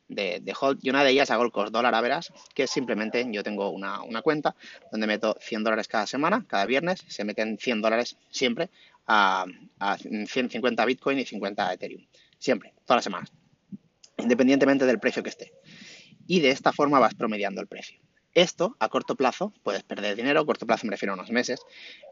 de, 0.07 0.55
Hold 0.57 0.79
y 0.81 0.89
una 0.91 1.03
de 1.03 1.11
ellas 1.11 1.29
hago 1.29 1.43
el 1.43 1.51
cost 1.51 1.73
dólar 1.73 1.93
a 1.93 1.99
veras, 1.99 2.31
que 2.55 2.67
simplemente 2.67 3.27
yo 3.33 3.43
tengo 3.43 3.69
una, 3.69 4.01
una, 4.03 4.21
cuenta 4.21 4.55
donde 4.93 5.07
meto 5.07 5.35
100 5.41 5.65
dólares 5.65 5.89
cada 5.89 6.07
semana, 6.07 6.45
cada 6.47 6.65
viernes, 6.65 7.03
se 7.09 7.25
meten 7.25 7.57
100 7.59 7.81
dólares 7.81 8.15
siempre 8.29 8.69
a, 9.07 9.44
a 9.79 9.97
150 9.97 10.85
Bitcoin 10.85 11.19
y 11.19 11.25
50 11.25 11.73
Ethereum. 11.73 12.05
Siempre, 12.39 12.73
todas 12.85 12.99
las 12.99 13.03
semanas, 13.03 13.33
independientemente 14.17 14.85
del 14.85 15.01
precio 15.01 15.21
que 15.21 15.29
esté. 15.31 15.51
Y 16.27 16.39
de 16.39 16.51
esta 16.51 16.71
forma 16.71 16.97
vas 16.97 17.13
promediando 17.13 17.59
el 17.59 17.67
precio. 17.67 17.99
Esto, 18.33 18.75
a 18.80 18.89
corto 18.89 19.16
plazo, 19.16 19.54
puedes 19.63 19.83
perder 19.83 20.16
dinero, 20.16 20.39
a 20.39 20.45
corto 20.45 20.66
plazo 20.66 20.86
me 20.86 20.92
refiero 20.92 21.13
a 21.13 21.16
unos 21.16 21.31
meses, 21.31 21.62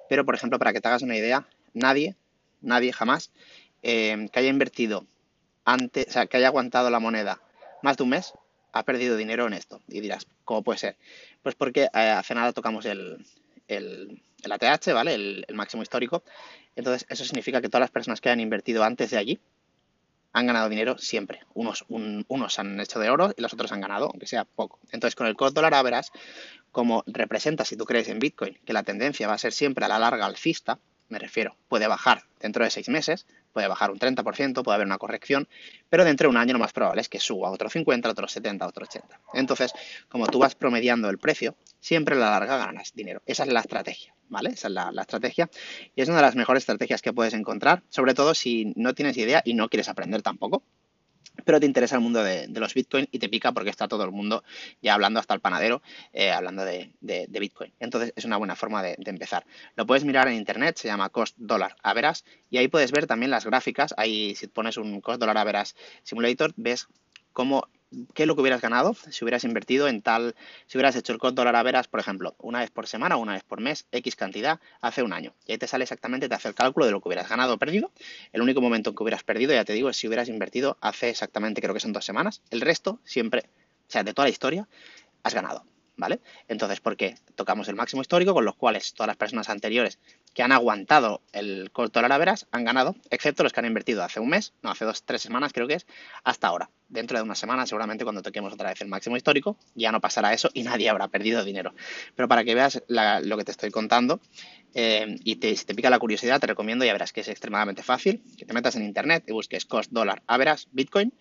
pero 0.10 0.26
por 0.26 0.36
ejemplo, 0.36 0.60
para 0.60 0.74
que 0.74 0.82
te 0.82 0.88
hagas 0.88 1.02
una 1.02 1.16
idea, 1.16 1.48
nadie, 1.74 2.16
nadie 2.62 2.92
jamás, 2.92 3.32
eh, 3.84 4.28
que 4.32 4.40
haya 4.40 4.50
invertido 4.50 5.06
antes, 5.64 6.08
o 6.08 6.12
sea, 6.12 6.26
que 6.26 6.38
haya 6.38 6.48
aguantado 6.48 6.90
la 6.90 7.00
moneda 7.00 7.42
más 7.82 7.98
de 7.98 8.04
un 8.04 8.10
mes, 8.10 8.34
ha 8.74 8.84
perdido 8.84 9.16
dinero 9.16 9.48
en 9.48 9.54
esto. 9.54 9.82
Y 9.88 10.02
dirás, 10.02 10.28
¿cómo 10.44 10.64
puede 10.64 10.80
ser? 10.80 10.98
Pues 11.42 11.56
porque 11.56 11.84
eh, 11.84 11.90
hace 11.94 12.36
nada 12.36 12.54
tocamos 12.54 12.86
el, 12.86 13.26
el, 13.68 14.22
ATH, 14.50 14.94
¿vale? 14.94 15.14
El, 15.14 15.46
el, 15.48 15.56
máximo 15.56 15.84
histórico. 15.84 16.24
Entonces, 16.76 17.06
eso 17.10 17.24
significa 17.24 17.62
que 17.62 17.70
todas 17.70 17.82
las 17.82 17.92
personas 17.92 18.20
que 18.22 18.30
hayan 18.30 18.42
invertido 18.42 18.84
antes 18.84 19.12
de 19.12 19.18
allí 19.18 19.40
han 20.34 20.48
ganado 20.48 20.70
dinero 20.70 20.98
siempre. 20.98 21.42
Unos, 21.54 21.86
unos 21.88 22.60
han 22.60 22.80
hecho 22.80 23.00
de 23.00 23.10
oro 23.10 23.34
y 23.36 23.42
los 23.42 23.54
otros 23.54 23.72
han 23.72 23.82
ganado, 23.82 24.06
aunque 24.06 24.28
sea 24.28 24.46
poco. 24.46 24.80
Entonces, 24.92 25.16
con 25.16 25.28
el 25.28 25.36
cost 25.36 25.56
dólar 25.56 25.84
verás 25.84 26.12
como 26.72 27.04
representa, 27.08 27.66
si 27.66 27.76
tú 27.76 27.86
crees 27.86 28.10
en 28.10 28.20
Bitcoin, 28.20 28.60
que 28.66 28.74
la 28.74 28.84
tendencia 28.84 29.28
va 29.28 29.34
a 29.34 29.40
ser 29.40 29.54
siempre 29.54 29.86
a 29.86 29.88
la 29.88 30.00
larga 30.00 30.26
alcista, 30.26 30.80
me 31.08 31.18
refiero, 31.18 31.58
puede 31.68 31.88
bajar 31.88 32.24
dentro 32.40 32.64
de 32.64 32.70
seis 32.70 32.90
meses, 32.90 33.26
puede 33.52 33.68
bajar 33.68 33.92
un 33.92 34.00
30%, 34.00 34.64
puede 34.64 34.76
haber 34.76 34.88
una 34.88 34.98
corrección, 34.98 35.48
pero 35.90 36.06
dentro 36.06 36.26
de 36.26 36.32
un 36.32 36.38
año 36.38 36.54
lo 36.54 36.60
más 36.60 36.74
probable 36.74 37.02
es 37.02 37.10
que 37.10 37.20
suba 37.20 37.50
otro 37.52 37.70
50, 37.70 38.10
otro 38.10 38.28
70, 38.28 38.68
otro 38.68 38.86
80. 38.86 39.20
Entonces, 39.34 39.74
como 40.08 40.28
tú 40.28 40.40
vas 40.40 40.56
promediando 40.56 41.10
el 41.10 41.18
precio, 41.18 41.56
siempre 41.80 42.16
a 42.16 42.20
la 42.20 42.32
larga 42.32 42.58
ganas 42.58 42.94
dinero. 42.94 43.22
Esa 43.26 43.44
es 43.44 43.50
la 43.52 43.62
estrategia. 43.62 44.14
¿vale? 44.30 44.52
Esa 44.52 44.68
es 44.68 44.74
la, 44.74 45.02
estrategia. 45.02 45.50
Y 45.96 46.02
es 46.02 46.08
una 46.08 46.18
de 46.18 46.24
las 46.24 46.36
mejores 46.36 46.62
estrategias 46.62 47.02
que 47.02 47.14
puedes 47.14 47.34
encontrar, 47.34 47.84
sobre 47.90 48.14
todo 48.14 48.34
si 48.34 48.74
no 48.76 48.94
tienes 48.94 49.18
idea 49.18 49.42
y 49.44 49.54
no 49.54 49.68
quieres 49.70 49.90
aprender 49.90 50.22
tampoco. 50.22 50.64
Pero 51.46 51.60
te 51.60 51.66
interesa 51.66 51.96
el 51.96 52.02
mundo 52.02 52.24
de, 52.24 52.48
los 52.48 52.74
Bitcoin 52.74 53.08
y 53.12 53.20
te 53.20 53.30
pica 53.30 53.52
porque 53.52 53.70
está 53.70 53.88
todo 53.88 54.04
el 54.04 54.12
mundo 54.12 54.44
ya 54.82 54.94
hablando, 54.94 55.20
hasta 55.20 55.34
el 55.34 55.40
panadero, 55.40 55.82
eh, 56.14 56.32
hablando 56.32 56.66
de, 56.66 56.92
Bitcoin. 57.30 57.74
Entonces 57.80 58.14
es 58.16 58.26
una 58.26 58.38
buena 58.38 58.56
forma 58.56 58.84
de, 58.84 58.96
empezar. 59.06 59.46
Lo 59.76 59.86
puedes 59.86 60.04
mirar 60.04 60.28
en 60.28 60.36
internet, 60.36 60.78
se 60.78 60.88
llama 60.88 61.10
Cost 61.10 61.36
Dollar 61.38 61.76
Average, 61.84 62.24
y 62.50 62.58
ahí 62.58 62.68
puedes 62.68 62.92
ver 62.92 63.08
también 63.08 63.32
las 63.32 63.46
gráficas. 63.46 63.94
Ahí, 63.98 64.36
si 64.36 64.48
pones 64.48 64.78
un 64.78 65.02
Cost 65.02 65.20
Dollar 65.20 65.38
Average 65.38 65.74
Simulator, 66.04 66.54
ves 66.56 66.88
cómo 67.34 67.68
qué 68.14 68.24
es 68.24 68.28
lo 68.28 68.36
que 68.36 68.42
hubieras 68.42 68.62
ganado 68.62 68.94
si 68.94 69.24
hubieras 69.24 69.44
invertido 69.44 69.88
en 69.88 70.02
tal, 70.02 70.36
si 70.68 70.78
hubieras 70.78 70.96
hecho 70.96 71.14
el 71.14 71.20
cost 71.20 71.36
dólar 71.36 71.56
a 71.56 71.64
veras, 71.64 71.88
por 71.88 72.00
ejemplo, 72.00 72.36
una 72.40 72.60
vez 72.60 72.70
por 72.70 72.88
semana 72.88 73.18
una 73.18 73.34
vez 73.34 73.44
por 73.44 73.62
mes, 73.62 73.88
X 73.92 74.16
cantidad, 74.16 74.60
hace 74.82 75.04
un 75.04 75.14
año. 75.14 75.34
Y 75.46 75.54
ahí 75.54 75.58
te 75.58 75.68
sale 75.68 75.84
exactamente, 75.84 76.30
te 76.30 76.36
hace 76.36 76.48
el 76.48 76.56
cálculo 76.56 76.86
de 76.86 76.92
lo 76.92 77.02
que 77.02 77.10
hubieras 77.10 77.30
ganado 77.30 77.56
o 77.56 77.58
perdido. 77.58 77.92
El 78.32 78.42
único 78.42 78.62
momento 78.62 78.92
en 78.92 78.96
que 78.96 79.04
hubieras 79.04 79.24
perdido, 79.24 79.54
ya 79.54 79.66
te 79.66 79.74
digo, 79.74 79.90
es 79.90 79.98
si 79.98 80.08
hubieras 80.08 80.30
invertido 80.30 80.78
hace 80.82 81.10
exactamente, 81.10 81.62
creo 81.62 81.74
que 81.74 81.80
son 81.80 81.94
dos 81.94 82.06
semanas. 82.06 82.42
El 82.50 82.62
resto, 82.62 83.00
siempre, 83.04 83.46
o 83.88 83.92
sea, 83.92 84.04
de 84.04 84.14
toda 84.14 84.28
la 84.28 84.32
historia, 84.32 84.68
has 85.24 85.34
ganado. 85.34 85.66
¿Vale? 85.98 86.22
Entonces, 86.48 86.80
¿por 86.80 86.96
qué? 86.96 87.18
Tocamos 87.36 87.68
el 87.68 87.76
máximo 87.76 88.02
histórico, 88.02 88.34
con 88.34 88.46
los 88.46 88.56
cuales 88.56 88.94
todas 88.94 89.08
las 89.08 89.18
personas 89.18 89.50
anteriores 89.50 90.00
que 90.34 90.44
han 90.44 90.52
aguantado 90.52 91.22
el 91.34 91.72
cost 91.72 91.94
dólar 91.94 92.18
veras 92.20 92.48
han 92.52 92.64
ganado, 92.64 92.96
excepto 93.10 93.44
los 93.44 93.54
que 93.54 93.60
han 93.60 93.66
invertido 93.66 94.04
hace 94.04 94.20
un 94.20 94.30
mes, 94.30 94.54
no, 94.62 94.72
hace 94.72 94.86
dos, 94.86 95.04
tres 95.04 95.22
semanas 95.22 95.54
creo 95.54 95.68
que 95.68 95.76
es, 95.76 95.88
hasta 96.24 96.48
ahora 96.48 96.70
dentro 96.90 97.18
de 97.18 97.24
una 97.24 97.36
semana, 97.36 97.66
seguramente 97.66 98.04
cuando 98.04 98.22
toquemos 98.22 98.52
otra 98.52 98.70
vez 98.70 98.82
el 98.82 98.88
máximo 98.88 99.16
histórico, 99.16 99.58
ya 99.76 99.92
no 99.92 100.02
pasará 100.02 100.34
eso 100.34 100.50
y 100.54 100.64
nadie 100.64 100.90
habrá 100.90 101.08
perdido 101.08 101.46
dinero. 101.46 101.74
Pero 102.16 102.28
para 102.28 102.44
que 102.44 102.56
veas 102.56 102.84
lo 102.88 103.38
que 103.38 103.44
te 103.44 103.52
estoy 103.52 103.70
contando 103.70 104.20
eh, 104.74 105.16
y 105.24 105.38
te, 105.38 105.56
si 105.56 105.66
te 105.66 105.76
pica 105.76 105.90
la 105.90 106.00
curiosidad, 106.00 106.40
te 106.40 106.48
recomiendo, 106.48 106.84
ya 106.84 106.94
verás 106.94 107.14
que 107.14 107.22
es 107.22 107.28
extremadamente 107.28 107.84
fácil, 107.84 108.24
que 108.38 108.46
te 108.46 108.54
metas 108.54 108.76
en 108.76 108.84
internet 108.84 109.24
y 109.28 109.32
busques 109.32 109.66
cost 109.66 109.92
dólar 109.92 110.24
average 110.28 110.66
Bitcoin 110.72 111.14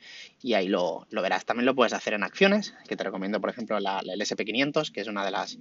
y 0.42 0.54
ahí 0.54 0.68
lo, 0.68 1.06
verás. 1.10 1.44
También 1.44 1.66
lo 1.66 1.74
puedes 1.74 1.92
hacer 1.92 2.14
en 2.14 2.24
acciones, 2.24 2.74
que 2.88 2.96
te 2.96 3.04
recomiendo, 3.04 3.40
por 3.40 3.50
ejemplo, 3.50 3.78
la, 3.78 4.00
el 4.00 4.20
SP500, 4.20 4.90
que 4.90 5.02
es 5.02 5.08
una 5.08 5.24
de 5.24 5.30
las 5.30 5.58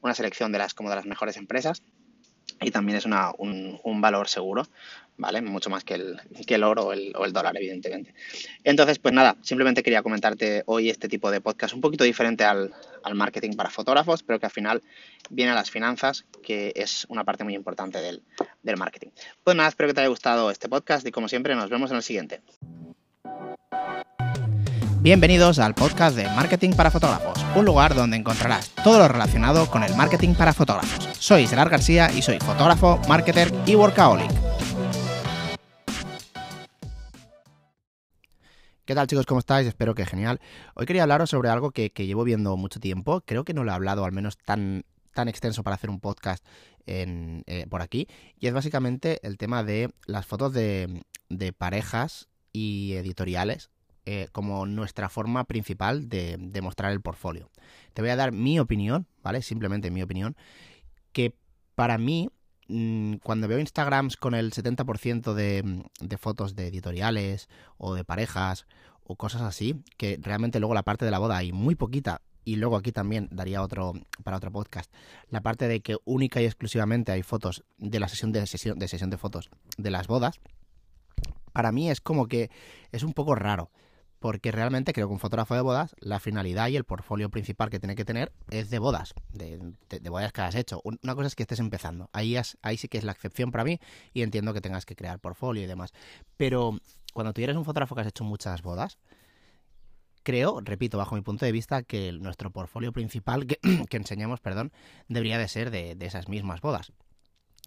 una 0.00 0.14
selección 0.14 0.52
de 0.52 0.58
las 0.58 0.74
como 0.74 0.90
de 0.90 0.96
las 0.96 1.06
mejores 1.06 1.36
empresas 1.36 1.82
y 2.60 2.70
también 2.70 2.98
es 2.98 3.04
una, 3.04 3.32
un, 3.38 3.80
un, 3.84 4.00
valor 4.00 4.28
seguro, 4.28 4.66
¿vale? 5.16 5.40
Mucho 5.42 5.70
más 5.70 5.84
que 5.84 5.94
el, 5.94 6.20
que 6.46 6.56
el 6.56 6.64
oro 6.64 6.86
o 6.86 6.92
el, 6.92 7.32
dólar, 7.32 7.56
evidentemente. 7.56 8.14
Entonces, 8.64 8.98
pues 8.98 9.14
nada, 9.14 9.36
simplemente 9.42 9.82
quería 9.82 10.02
comentarte 10.02 10.62
hoy 10.66 10.90
este 10.90 11.08
tipo 11.08 11.30
de 11.30 11.40
podcast 11.40 11.74
un 11.74 11.80
poquito 11.80 12.04
diferente 12.04 12.44
al, 12.44 12.74
al, 13.02 13.14
marketing 13.14 13.52
para 13.52 13.70
fotógrafos, 13.70 14.22
pero 14.22 14.40
que 14.40 14.46
al 14.46 14.52
final 14.52 14.82
viene 15.30 15.52
a 15.52 15.54
las 15.54 15.70
finanzas, 15.70 16.24
que 16.42 16.72
es 16.74 17.06
una 17.08 17.24
parte 17.24 17.44
muy 17.44 17.54
importante 17.54 18.00
del, 18.00 18.22
del 18.62 18.76
marketing. 18.76 19.08
Pues 19.44 19.56
nada, 19.56 19.68
espero 19.68 19.88
que 19.88 19.94
te 19.94 20.00
haya 20.00 20.08
gustado 20.08 20.50
este 20.50 20.68
podcast 20.68 21.06
y 21.06 21.12
como 21.12 21.28
siempre 21.28 21.54
nos 21.54 21.70
vemos 21.70 21.90
en 21.90 21.96
el 21.98 22.02
siguiente. 22.02 22.40
Bienvenidos 25.00 25.60
al 25.60 25.76
podcast 25.76 26.16
de 26.16 26.24
Marketing 26.24 26.72
para 26.72 26.90
Fotógrafos, 26.90 27.38
un 27.54 27.64
lugar 27.64 27.94
donde 27.94 28.16
encontrarás 28.16 28.74
todo 28.82 28.98
lo 28.98 29.06
relacionado 29.06 29.70
con 29.70 29.84
el 29.84 29.94
marketing 29.94 30.34
para 30.34 30.52
fotógrafos. 30.52 31.08
Soy 31.16 31.46
Gerard 31.46 31.70
García 31.70 32.10
y 32.10 32.20
soy 32.20 32.40
fotógrafo, 32.40 33.00
marketer 33.08 33.54
y 33.64 33.76
workaholic. 33.76 34.28
¿Qué 38.84 38.94
tal 38.96 39.06
chicos? 39.06 39.24
¿Cómo 39.24 39.38
estáis? 39.38 39.68
Espero 39.68 39.94
que 39.94 40.04
genial. 40.04 40.40
Hoy 40.74 40.84
quería 40.84 41.04
hablaros 41.04 41.30
sobre 41.30 41.48
algo 41.48 41.70
que, 41.70 41.92
llevo 41.94 42.24
viendo 42.24 42.56
mucho 42.56 42.80
tiempo. 42.80 43.20
Creo 43.20 43.44
que 43.44 43.54
no 43.54 43.62
lo 43.62 43.70
he 43.70 43.74
hablado, 43.74 44.04
al 44.04 44.10
menos 44.10 44.36
tan, 44.36 44.84
tan 45.14 45.28
extenso 45.28 45.62
para 45.62 45.76
hacer 45.76 45.90
un 45.90 46.00
podcast 46.00 46.44
eh, 46.86 47.66
por 47.70 47.82
aquí. 47.82 48.08
Y 48.36 48.48
es 48.48 48.52
básicamente 48.52 49.20
el 49.22 49.38
tema 49.38 49.62
de 49.62 49.90
las 50.06 50.26
fotos 50.26 50.52
de, 50.52 51.04
de 51.28 51.52
parejas 51.52 52.26
y 52.52 52.94
editoriales 52.94 53.70
eh, 54.10 54.28
como 54.32 54.64
nuestra 54.64 55.10
forma 55.10 55.44
principal 55.44 56.08
de, 56.08 56.38
mostrar 56.62 56.92
el 56.92 57.02
portfolio. 57.02 57.50
Te 57.92 58.00
voy 58.00 58.10
a 58.10 58.16
dar 58.16 58.32
mi 58.32 58.58
opinión, 58.58 59.06
¿vale? 59.22 59.42
Simplemente 59.42 59.90
mi 59.90 60.00
opinión, 60.02 60.34
que 61.12 61.34
para 61.74 61.98
mí, 61.98 62.30
mm, 62.68 63.16
cuando 63.16 63.48
veo 63.48 63.58
Instagrams 63.58 64.16
con 64.16 64.34
el 64.34 64.54
70% 64.54 65.34
de, 65.34 65.84
de 66.00 66.16
fotos 66.16 66.56
de 66.56 66.68
editoriales 66.68 67.50
o 67.76 67.94
de 67.94 68.02
parejas 68.02 68.64
o 69.02 69.16
cosas 69.16 69.42
así, 69.42 69.84
que 69.98 70.18
realmente 70.22 70.58
luego 70.58 70.72
la 70.72 70.84
parte 70.84 71.04
de 71.04 71.10
la 71.10 71.18
boda 71.18 71.36
hay 71.36 71.52
muy 71.52 71.74
poquita 71.74 72.22
y 72.46 72.56
luego 72.56 72.78
aquí 72.78 72.92
también 72.92 73.28
daría 73.30 73.60
otro 73.60 73.92
para 74.24 74.38
otro 74.38 74.50
podcast 74.50 74.90
la 75.28 75.42
parte 75.42 75.68
de 75.68 75.80
que 75.80 75.98
única 76.06 76.40
y 76.40 76.46
exclusivamente 76.46 77.12
hay 77.12 77.22
fotos 77.22 77.62
de 77.76 78.00
la 78.00 78.08
sesión 78.08 78.32
de 78.32 78.46
sesión 78.46 78.78
de 78.78 78.88
sesión 78.88 79.10
de 79.10 79.18
fotos 79.18 79.50
de 79.76 79.90
las 79.90 80.06
bodas 80.06 80.40
para 81.52 81.72
mí 81.72 81.90
es 81.90 82.00
como 82.00 82.26
que 82.26 82.50
es 82.90 83.02
un 83.02 83.12
poco 83.12 83.34
raro 83.34 83.70
porque 84.18 84.50
realmente 84.50 84.92
creo 84.92 85.08
que 85.08 85.12
un 85.12 85.20
fotógrafo 85.20 85.54
de 85.54 85.60
bodas, 85.60 85.94
la 86.00 86.18
finalidad 86.20 86.68
y 86.68 86.76
el 86.76 86.84
portfolio 86.84 87.30
principal 87.30 87.70
que 87.70 87.78
tiene 87.78 87.94
que 87.94 88.04
tener 88.04 88.32
es 88.50 88.70
de 88.70 88.78
bodas, 88.78 89.14
de, 89.32 89.60
bodas 90.10 90.32
que 90.32 90.40
has 90.40 90.54
hecho. 90.54 90.80
Una 90.84 91.14
cosa 91.14 91.28
es 91.28 91.34
que 91.34 91.44
estés 91.44 91.60
empezando, 91.60 92.10
ahí, 92.12 92.36
ahí 92.62 92.76
sí 92.76 92.88
que 92.88 92.98
es 92.98 93.04
la 93.04 93.12
excepción 93.12 93.52
para 93.52 93.64
mí 93.64 93.78
y 94.12 94.22
entiendo 94.22 94.52
que 94.52 94.60
tengas 94.60 94.84
que 94.84 94.96
crear 94.96 95.20
portfolio 95.20 95.62
y 95.62 95.66
demás. 95.66 95.92
Pero 96.36 96.78
cuando 97.12 97.32
tú 97.32 97.40
eres 97.40 97.56
un 97.56 97.64
fotógrafo 97.64 97.94
que 97.94 98.00
has 98.00 98.06
hecho 98.08 98.24
muchas 98.24 98.62
bodas, 98.62 98.98
creo, 100.28 100.60
repito, 100.60 100.98
bajo 100.98 101.14
mi 101.14 101.22
punto 101.22 101.46
de 101.46 101.52
vista, 101.52 101.82
que 101.82 102.12
nuestro 102.12 102.50
portfolio 102.50 102.92
principal 102.92 103.46
que, 103.46 103.96
enseñamos, 103.96 104.40
perdón, 104.40 104.72
debería 105.08 105.38
de 105.38 105.48
ser 105.48 105.70
de, 105.70 105.96
esas 106.00 106.28
mismas 106.28 106.60
bodas. 106.60 106.92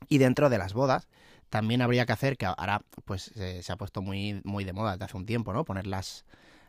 Y 0.09 0.17
dentro 0.17 0.49
de 0.49 0.57
las 0.57 0.73
bodas, 0.73 1.07
también 1.51 1.83
habría 1.83 2.07
que 2.07 2.13
hacer, 2.13 2.37
que 2.37 2.47
ahora 2.47 2.81
pues 3.05 3.31
se 3.33 3.71
ha 3.71 3.75
puesto 3.75 4.01
muy, 4.01 4.41
muy 4.43 4.63
de 4.63 4.73
moda 4.73 4.93
desde 4.93 5.05
hace 5.05 5.17
un 5.17 5.27
tiempo, 5.27 5.53
¿no? 5.53 5.65
Poner 5.65 5.85
las, 5.85 6.25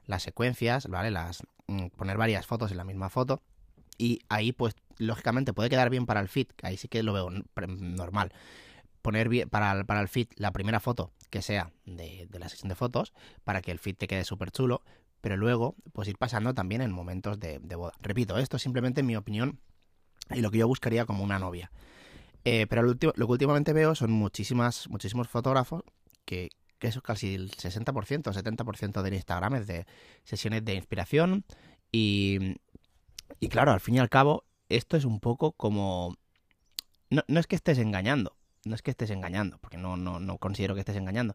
las 0.07 0.23
secuencias, 0.23 0.89
¿vale? 0.89 1.11
Las, 1.11 1.43
mm, 1.69 1.87
poner 1.97 2.19
varias 2.19 2.47
fotos 2.47 2.71
en 2.71 2.77
la 2.77 2.85
misma 2.85 3.09
foto. 3.09 3.41
Y 3.97 4.21
ahí, 4.29 4.53
pues, 4.53 4.75
lógicamente 4.99 5.53
puede 5.55 5.71
quedar 5.71 5.89
bien 5.89 6.05
para 6.05 6.21
el 6.21 6.29
feed, 6.29 6.49
ahí 6.63 6.77
sí 6.77 6.89
que 6.89 7.03
lo 7.03 7.13
veo 7.13 7.31
normal. 7.31 8.33
Poner 9.01 9.29
bien 9.29 9.49
para, 9.49 9.85
para 9.85 10.01
el 10.01 10.09
feed 10.09 10.29
la 10.37 10.51
primera 10.51 10.81
foto 10.81 11.13
que 11.33 11.41
sea 11.41 11.73
de, 11.87 12.29
la 12.39 12.51
sesión 12.51 12.69
de 12.69 12.75
fotos, 12.75 13.15
para 13.43 13.63
que 13.63 13.71
el 13.71 13.79
feed 13.79 13.97
te 13.97 14.07
quede 14.07 14.25
súper 14.25 14.51
chulo, 14.51 14.83
pero 15.23 15.39
luego, 15.39 15.77
pues 15.93 16.07
ir 16.09 16.19
pasando 16.19 16.53
también 16.53 16.83
en 16.83 16.93
momentos 16.93 17.41
de, 17.41 17.59
boda. 17.59 17.95
Repito, 18.01 18.37
esto 18.37 18.59
es 18.59 18.63
simplemente 18.63 19.03
mi 19.03 19.17
opinión 19.17 19.59
y 20.31 20.43
lo 20.43 20.51
que 20.51 20.59
yo 20.59 20.69
buscaría 20.69 21.07
como 21.07 21.25
una 21.25 21.39
novia. 21.39 21.71
Eh, 22.45 22.67
pero 22.69 22.83
lo, 22.83 22.95
lo, 22.95 23.27
que 23.27 23.33
últimamente 23.33 23.73
veo 23.73 23.95
son 23.95 24.11
muchísimas, 24.11 24.89
muchísimos 24.89 25.29
fotógrafos 25.29 25.85
que, 26.25 26.51
que 26.79 26.89
es 26.89 27.01
casi 27.01 27.35
el 27.37 27.53
60%, 27.53 27.85
70% 27.95 29.03
del 29.03 29.15
Instagram 29.15 29.55
es 29.55 29.67
de 29.69 29.87
sesiones 30.25 30.65
de 30.65 30.75
inspiración 30.75 31.45
y, 31.93 32.57
y 33.39 33.49
claro, 33.49 33.71
al 33.71 33.79
fin 33.79 33.95
y 33.95 33.99
al 34.01 34.09
cabo, 34.09 34.45
esto 34.69 34.97
es 34.97 35.05
un 35.05 35.21
poco 35.21 35.53
como... 35.53 36.17
No, 37.11 37.23
no 37.29 37.39
es 37.39 37.47
que 37.47 37.55
estés 37.55 37.79
engañando, 37.79 38.37
no 38.65 38.75
es 38.75 38.83
que 38.83 38.91
estés 38.91 39.11
engañando, 39.11 39.59
porque 39.59 39.77
no, 39.77 39.97
no, 39.97 40.19
no 40.19 40.39
considero 40.39 40.75
que 40.75 40.81
estés 40.81 40.97
engañando, 40.97 41.35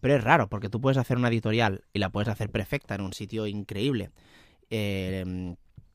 pero 0.00 0.16
es 0.16 0.24
raro, 0.24 0.48
porque 0.48 0.70
tú 0.70 0.80
puedes 0.80 0.96
hacer 0.96 1.18
una 1.18 1.28
editorial 1.28 1.84
y 1.92 1.98
la 1.98 2.10
puedes 2.10 2.28
hacer 2.28 2.50
perfecta 2.50 2.94
en 2.94 3.02
un 3.02 3.12
sitio 3.12 3.46
increíble, 3.46 4.10
eh, 4.70 5.54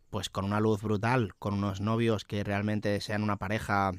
pues 0.09 0.29
con 0.29 0.45
una 0.45 0.59
luz 0.59 0.81
brutal, 0.81 1.35
con 1.39 1.55
unos 1.55 1.81
novios 1.81 2.23
que 2.23 2.43
realmente 2.43 3.01
sean 3.01 3.23
una 3.23 3.35
pareja 3.35 3.91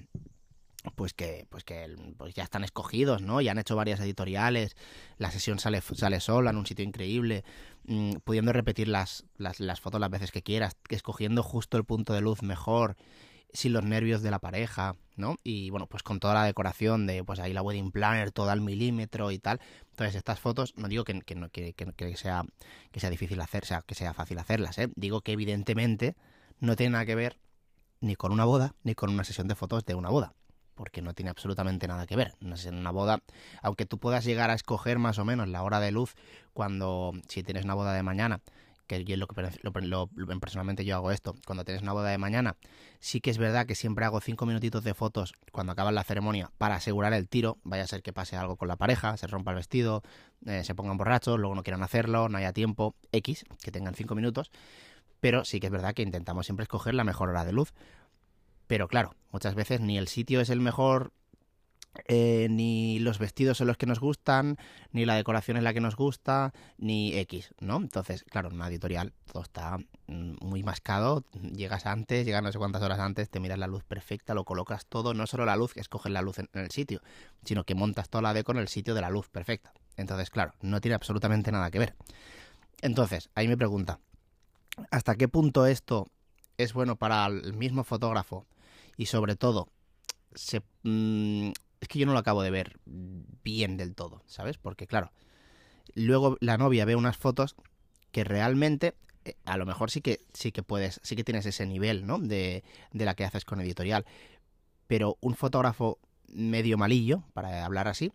pues 0.95 1.15
que, 1.15 1.47
pues 1.51 1.65
que 1.65 1.95
pues 2.17 2.35
ya 2.35 2.45
están 2.45 2.65
escogidos, 2.65 3.23
¿no? 3.23 3.41
Ya 3.41 3.53
han 3.53 3.59
hecho 3.59 3.77
varias 3.77 4.01
editoriales, 4.01 4.77
la 5.19 5.31
sesión 5.31 5.59
sale, 5.59 5.81
sale 5.81 6.21
sola 6.21 6.51
en 6.51 6.57
un 6.57 6.67
sitio 6.67 6.85
increíble, 6.85 7.45
mm, 7.85 8.17
pudiendo 8.25 8.53
repetir 8.53 8.89
las, 8.89 9.25
las, 9.37 9.61
las, 9.61 9.81
fotos 9.81 10.01
las 10.01 10.11
veces 10.11 10.33
que 10.33 10.43
quieras, 10.43 10.77
escogiendo 10.89 11.43
justo 11.43 11.77
el 11.77 11.85
punto 11.85 12.13
de 12.13 12.21
luz 12.21 12.43
mejor, 12.43 12.97
sin 13.53 13.73
los 13.73 13.85
nervios 13.85 14.23
de 14.23 14.31
la 14.31 14.39
pareja, 14.39 14.97
¿no? 15.17 15.37
Y 15.43 15.71
bueno, 15.71 15.87
pues 15.87 16.03
con 16.03 16.21
toda 16.21 16.35
la 16.35 16.45
decoración 16.45 17.07
de, 17.07 17.25
pues 17.25 17.41
ahí 17.41 17.53
la 17.53 17.63
wedding 17.63 17.91
planner, 17.91 18.31
todo 18.31 18.51
al 18.51 18.61
milímetro 18.61 19.31
y 19.31 19.39
tal. 19.39 19.61
Entonces, 19.91 20.15
estas 20.17 20.41
fotos, 20.41 20.75
no 20.77 20.89
digo 20.89 21.05
que, 21.05 21.21
que, 21.23 21.35
no, 21.35 21.49
que, 21.49 21.73
que 21.73 22.17
sea, 22.17 22.45
que 22.93 23.01
sea 23.01 23.11
difícil 23.11 23.41
hacer, 23.41 23.65
sea, 23.65 23.83
que 23.83 23.95
sea 23.95 24.13
fácil 24.15 24.39
hacerlas, 24.39 24.79
¿eh? 24.79 24.89
Digo 24.95 25.23
que 25.23 25.33
evidentemente 25.33 26.17
no 26.61 26.77
tiene 26.77 26.93
nada 26.93 27.07
que 27.07 27.15
ver 27.15 27.39
ni 28.01 28.15
con 28.15 28.33
una 28.33 28.45
boda, 28.45 28.75
ni 28.83 28.95
con 28.95 29.11
una 29.11 29.25
sesión 29.25 29.49
de 29.49 29.55
fotos 29.55 29.85
de 29.87 29.95
una 29.95 30.11
boda 30.11 30.35
porque 30.77 31.03
no 31.03 31.15
tiene 31.15 31.31
absolutamente 31.31 31.89
nada 31.89 32.07
que 32.07 32.15
ver. 32.15 32.35
En 32.41 32.75
una 32.75 32.93
boda, 32.93 33.21
aunque 33.63 33.87
tú 33.87 33.99
puedas 33.99 34.25
llegar 34.25 34.51
a 34.51 34.55
escoger 34.55 34.99
más 34.99 35.19
o 35.19 35.25
menos 35.25 35.49
la 35.49 35.63
hora 35.63 35.81
de 35.81 35.91
luz 35.91 36.15
cuando, 36.53 37.13
si 37.29 37.43
tienes 37.43 37.65
una 37.65 37.75
boda 37.75 37.93
de 37.93 38.03
mañana, 38.03 38.41
que 38.87 39.05
yo 39.05 39.17
lo 39.17 39.27
que 39.27 39.35
personalmente 40.39 40.85
yo 40.85 40.95
hago 40.95 41.11
esto, 41.11 41.35
cuando 41.45 41.65
tienes 41.65 41.83
una 41.83 41.93
boda 41.93 42.11
de 42.11 42.19
mañana, 42.19 42.57
sí 43.01 43.21
que 43.21 43.31
es 43.31 43.39
verdad 43.39 43.67
que 43.67 43.75
siempre 43.75 44.05
hago 44.05 44.21
cinco 44.21 44.47
minutitos 44.47 44.85
de 44.85 44.95
fotos 44.95 45.35
cuando 45.51 45.73
acaba 45.73 45.91
la 45.91 46.05
ceremonia 46.05 46.51
para 46.59 46.77
asegurar 46.77 47.13
el 47.13 47.29
tiro, 47.29 47.59
vaya 47.65 47.85
a 47.85 47.87
ser 47.87 48.03
que 48.03 48.13
pase 48.13 48.37
algo 48.37 48.57
con 48.57 48.69
la 48.69 48.77
pareja, 48.77 49.17
se 49.17 49.27
rompa 49.27 49.51
el 49.51 49.57
vestido, 49.57 50.03
eh, 50.47 50.63
se 50.65 50.75
pongan 50.75 50.97
borrachos, 50.97 51.39
luego 51.39 51.55
no 51.55 51.63
quieran 51.63 51.83
hacerlo, 51.83 52.29
no 52.29 52.39
haya 52.39 52.53
tiempo, 52.53 52.95
X, 53.13 53.45
que 53.61 53.73
tengan 53.73 53.95
cinco 53.95 54.15
minutos, 54.15 54.51
pero 55.21 55.45
sí 55.45 55.61
que 55.61 55.67
es 55.67 55.73
verdad 55.73 55.95
que 55.95 56.03
intentamos 56.03 56.47
siempre 56.47 56.65
escoger 56.65 56.95
la 56.95 57.05
mejor 57.05 57.31
hora 57.31 57.45
de 57.45 57.53
luz. 57.53 57.75
Pero 58.67 58.89
claro, 58.89 59.15
muchas 59.33 59.55
veces 59.55 59.81
ni 59.81 59.99
el 59.99 60.09
sitio 60.09 60.41
es 60.41 60.51
el 60.51 60.61
mejor, 60.61 61.13
eh, 62.07 62.49
ni 62.51 62.99
los 62.99 63.19
vestidos 63.19 63.59
son 63.59 63.69
los 63.69 63.77
que 63.77 63.87
nos 63.87 64.01
gustan, 64.01 64.59
ni 64.93 65.05
la 65.05 65.15
decoración 65.15 65.57
es 65.57 65.63
la 65.63 65.73
que 65.73 65.81
nos 65.81 65.97
gusta, 65.97 66.53
ni 66.79 67.17
X, 67.19 67.55
¿no? 67.61 67.77
Entonces, 67.77 68.25
claro, 68.25 68.49
en 68.49 68.55
una 68.55 68.69
editorial 68.69 69.13
todo 69.33 69.43
está 69.43 69.79
mm, 70.07 70.37
muy 70.41 70.63
mascado, 70.63 71.25
llegas 71.33 71.87
antes, 71.87 72.27
llegas 72.27 72.43
no 72.43 72.53
sé 72.53 72.59
cuántas 72.59 72.83
horas 72.83 72.99
antes, 72.99 73.31
te 73.31 73.41
miras 73.41 73.59
la 73.59 73.67
luz 73.67 73.85
perfecta, 73.85 74.35
lo 74.35 74.45
colocas 74.45 74.87
todo, 74.87 75.15
no 75.15 75.27
solo 75.27 75.45
la 75.45 75.57
luz, 75.57 75.75
que 75.75 75.81
escoges 75.81 76.13
la 76.13 76.23
luz 76.23 76.39
en, 76.39 76.49
el 76.55 76.71
sitio, 76.71 77.01
sino 77.45 77.65
que 77.65 77.75
montas 77.75 78.09
toda 78.09 78.23
la 78.23 78.35
deco 78.35 78.53
en 78.53 78.59
el 78.59 78.69
sitio 78.69 78.95
de 78.95 79.01
la 79.01 79.11
luz 79.11 79.29
perfecta. 79.29 79.73
Entonces, 79.97 80.31
claro, 80.31 80.53
no 80.61 80.81
tiene 80.81 80.95
absolutamente 80.95 81.51
nada 81.53 81.71
que 81.71 81.79
ver. 81.79 81.95
Entonces, 82.83 83.31
ahí 83.35 83.49
me 83.49 83.57
pregunta, 83.57 84.01
¿hasta 84.91 85.15
qué 85.15 85.29
punto 85.29 85.67
esto 85.67 86.09
es 86.59 86.73
bueno 86.73 86.97
para 86.97 87.27
el 87.27 87.55
mismo 87.55 87.85
fotógrafo 87.85 88.47
y 88.97 89.07
sobre 89.07 89.37
todo, 89.37 89.69
se, 90.35 90.63
mm, 90.83 91.51
es 91.81 91.89
que 91.89 91.99
yo 91.99 92.07
no 92.07 92.13
lo 92.13 92.19
acabo 92.19 92.43
de 92.43 92.51
ver 92.51 92.79
bien 92.85 93.77
del 93.77 93.95
todo, 93.95 94.23
¿sabes? 94.27 94.59
Porque 94.59 94.87
claro, 94.87 95.13
luego 95.95 96.37
la 96.41 96.59
novia 96.59 96.85
ve 96.85 96.97
unas 96.97 97.17
fotos 97.17 97.57
que 98.13 98.25
realmente 98.25 98.95
eh, 99.25 99.37
a 99.45 99.57
lo 99.57 99.67
mejor 99.67 99.91
sí 99.91 100.01
que 100.01 100.21
sí 100.33 100.53
que 100.53 100.63
puedes, 100.63 101.01
sí 101.03 101.17
que 101.17 101.25
tienes 101.25 101.47
ese 101.47 101.67
nivel, 101.67 102.07
¿no? 102.07 102.19
De, 102.19 102.65
de 102.93 103.05
la 103.05 103.15
que 103.15 103.25
haces 103.25 103.45
con 103.45 103.61
editorial. 103.61 104.07
Pero 104.87 105.19
un 105.21 105.35
fotógrafo 105.35 105.99
medio 106.29 106.79
malillo, 106.79 107.25
para 107.35 107.65
hablar 107.65 107.89
así, 107.89 108.13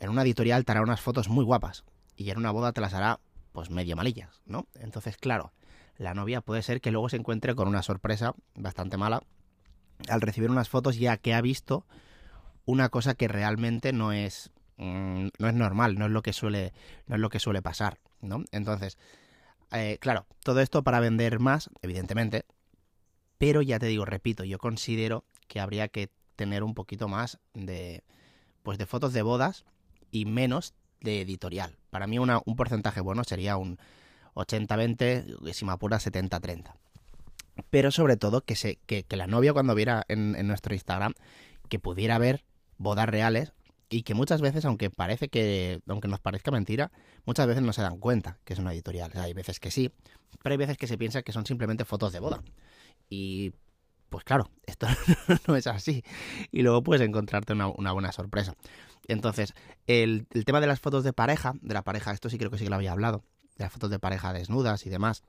en 0.00 0.10
una 0.10 0.22
editorial 0.22 0.64
te 0.64 0.72
hará 0.72 0.82
unas 0.82 1.00
fotos 1.00 1.28
muy 1.28 1.44
guapas. 1.44 1.84
Y 2.16 2.30
en 2.30 2.38
una 2.38 2.50
boda 2.50 2.72
te 2.72 2.80
las 2.80 2.94
hará, 2.94 3.20
pues 3.52 3.70
medio 3.70 3.94
malillas, 3.94 4.42
¿no? 4.46 4.66
Entonces, 4.74 5.16
claro, 5.16 5.52
la 5.96 6.14
novia 6.14 6.40
puede 6.40 6.62
ser 6.62 6.80
que 6.80 6.90
luego 6.90 7.08
se 7.08 7.16
encuentre 7.16 7.54
con 7.54 7.68
una 7.68 7.82
sorpresa 7.82 8.34
bastante 8.54 8.96
mala 8.96 9.22
al 10.08 10.20
recibir 10.20 10.50
unas 10.50 10.68
fotos 10.68 10.96
ya 10.98 11.16
que 11.16 11.34
ha 11.34 11.40
visto 11.40 11.86
una 12.64 12.88
cosa 12.88 13.14
que 13.14 13.28
realmente 13.28 13.92
no 13.92 14.12
es 14.12 14.50
mm, 14.76 15.28
no 15.38 15.48
es 15.48 15.54
normal, 15.54 15.98
no 15.98 16.06
es 16.06 16.10
lo 16.10 16.22
que 16.22 16.32
suele 16.32 16.72
no 17.06 17.16
es 17.16 17.20
lo 17.20 17.30
que 17.30 17.40
suele 17.40 17.62
pasar, 17.62 17.98
¿no? 18.20 18.44
Entonces, 18.52 18.98
eh, 19.72 19.98
claro, 20.00 20.26
todo 20.44 20.60
esto 20.60 20.82
para 20.82 21.00
vender 21.00 21.40
más, 21.40 21.70
evidentemente, 21.82 22.44
pero 23.38 23.62
ya 23.62 23.78
te 23.78 23.86
digo, 23.86 24.04
repito, 24.04 24.44
yo 24.44 24.58
considero 24.58 25.24
que 25.46 25.60
habría 25.60 25.88
que 25.88 26.10
tener 26.36 26.62
un 26.62 26.74
poquito 26.74 27.08
más 27.08 27.38
de 27.54 28.04
pues 28.62 28.78
de 28.78 28.86
fotos 28.86 29.12
de 29.12 29.22
bodas 29.22 29.64
y 30.10 30.24
menos 30.24 30.74
de 31.00 31.22
editorial. 31.22 31.76
Para 31.90 32.06
mí 32.06 32.18
una, 32.18 32.40
un 32.44 32.56
porcentaje 32.56 33.00
bueno 33.00 33.24
sería 33.24 33.56
un 33.56 33.78
80-20, 34.34 35.52
si 35.52 35.64
me 35.64 35.72
apura 35.72 35.98
70-30 35.98 36.74
pero 37.70 37.90
sobre 37.90 38.16
todo 38.16 38.42
que, 38.42 38.56
se, 38.56 38.76
que, 38.86 39.04
la 39.10 39.26
novia 39.26 39.52
cuando 39.52 39.74
viera 39.74 40.04
en, 40.08 40.46
nuestro 40.46 40.74
Instagram, 40.74 41.14
que 41.68 41.78
pudiera 41.78 42.18
ver 42.18 42.44
bodas 42.78 43.08
reales 43.08 43.52
y 43.90 44.02
que 44.02 44.14
muchas 44.14 44.40
veces, 44.40 44.64
aunque 44.64 44.90
parece 44.90 45.28
que, 45.28 45.80
aunque 45.88 46.08
nos 46.08 46.20
parezca 46.20 46.50
mentira, 46.50 46.90
muchas 47.24 47.46
veces 47.46 47.62
no 47.62 47.72
se 47.72 47.82
dan 47.82 47.98
cuenta 47.98 48.38
que 48.44 48.52
es 48.52 48.58
una 48.58 48.72
editorial. 48.72 49.10
hay 49.14 49.32
veces 49.32 49.60
que 49.60 49.70
sí, 49.70 49.92
pero 50.42 50.52
hay 50.52 50.58
veces 50.58 50.76
que 50.76 50.86
se 50.86 50.98
piensa 50.98 51.22
que 51.22 51.32
son 51.32 51.46
simplemente 51.46 51.84
fotos 51.84 52.12
de 52.12 52.20
boda. 52.20 52.42
Y 53.08 53.52
pues 54.08 54.24
claro, 54.24 54.50
esto 54.66 54.86
no 55.46 55.56
es 55.56 55.66
así. 55.66 56.04
Y 56.50 56.62
luego 56.62 56.82
puedes 56.82 57.06
encontrarte 57.06 57.52
una, 57.52 57.92
buena 57.92 58.12
sorpresa. 58.12 58.54
Entonces, 59.06 59.54
el, 59.86 60.26
el, 60.32 60.44
tema 60.44 60.60
de 60.60 60.66
las 60.66 60.80
fotos 60.80 61.02
de 61.02 61.12
pareja, 61.12 61.54
de 61.62 61.74
la 61.74 61.82
pareja, 61.82 62.12
esto 62.12 62.28
sí 62.28 62.36
creo 62.36 62.50
que 62.50 62.58
sí 62.58 62.64
que 62.64 62.70
lo 62.70 62.76
había 62.76 62.92
hablado, 62.92 63.24
de 63.56 63.64
las 63.64 63.72
fotos 63.72 63.90
de 63.90 63.98
pareja 63.98 64.32
desnudas 64.32 64.84
y 64.86 64.90
demás. 64.90 65.22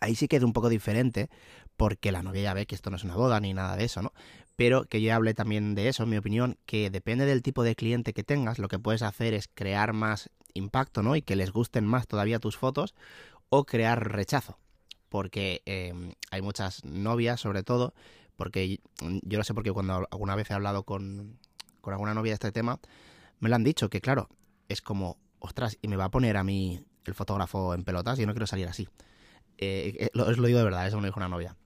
Ahí 0.00 0.14
sí 0.14 0.28
que 0.28 0.36
es 0.36 0.42
un 0.42 0.52
poco 0.52 0.68
diferente, 0.68 1.28
porque 1.76 2.12
la 2.12 2.22
novia 2.22 2.42
ya 2.42 2.54
ve 2.54 2.66
que 2.66 2.74
esto 2.74 2.90
no 2.90 2.96
es 2.96 3.04
una 3.04 3.16
boda 3.16 3.40
ni 3.40 3.54
nada 3.54 3.76
de 3.76 3.84
eso, 3.84 4.02
¿no? 4.02 4.12
Pero 4.56 4.84
que 4.84 5.00
yo 5.00 5.14
hablé 5.14 5.34
también 5.34 5.74
de 5.74 5.88
eso, 5.88 6.02
en 6.02 6.10
mi 6.10 6.16
opinión, 6.16 6.58
que 6.66 6.90
depende 6.90 7.26
del 7.26 7.42
tipo 7.42 7.62
de 7.62 7.76
cliente 7.76 8.12
que 8.12 8.24
tengas, 8.24 8.58
lo 8.58 8.68
que 8.68 8.78
puedes 8.78 9.02
hacer 9.02 9.34
es 9.34 9.48
crear 9.48 9.92
más 9.92 10.30
impacto, 10.54 11.02
¿no? 11.02 11.14
Y 11.14 11.22
que 11.22 11.36
les 11.36 11.52
gusten 11.52 11.86
más 11.86 12.08
todavía 12.08 12.40
tus 12.40 12.56
fotos, 12.56 12.94
o 13.48 13.64
crear 13.64 14.12
rechazo. 14.12 14.58
Porque 15.08 15.62
em, 15.64 16.14
hay 16.30 16.42
muchas 16.42 16.84
novias, 16.84 17.40
sobre 17.40 17.62
todo, 17.62 17.94
porque 18.36 18.80
yo 19.00 19.38
lo 19.38 19.44
sé 19.44 19.54
porque 19.54 19.72
cuando 19.72 20.06
alguna 20.10 20.34
vez 20.34 20.50
he 20.50 20.54
hablado 20.54 20.82
con, 20.84 21.38
con 21.80 21.92
alguna 21.92 22.14
novia 22.14 22.30
de 22.30 22.34
este 22.34 22.52
tema, 22.52 22.80
me 23.40 23.48
lo 23.48 23.54
han 23.54 23.64
dicho, 23.64 23.88
que 23.88 24.00
claro, 24.00 24.28
es 24.68 24.82
como, 24.82 25.18
ostras, 25.38 25.78
y 25.80 25.88
me 25.88 25.96
va 25.96 26.06
a 26.06 26.10
poner 26.10 26.36
a 26.36 26.44
mí 26.44 26.84
el 27.04 27.14
fotógrafo 27.14 27.74
en 27.74 27.84
pelotas, 27.84 28.18
yo 28.18 28.26
no 28.26 28.32
quiero 28.32 28.46
salir 28.46 28.68
así. 28.68 28.88
Eh, 29.58 29.94
eh, 29.98 30.10
lo, 30.14 30.26
os 30.26 30.38
lo 30.38 30.46
digo 30.46 30.58
de 30.58 30.64
verdad, 30.64 30.86
eso 30.86 30.96
me 30.96 31.02
lo 31.02 31.08
dijo 31.08 31.20
una 31.20 31.28
novia. 31.28 31.56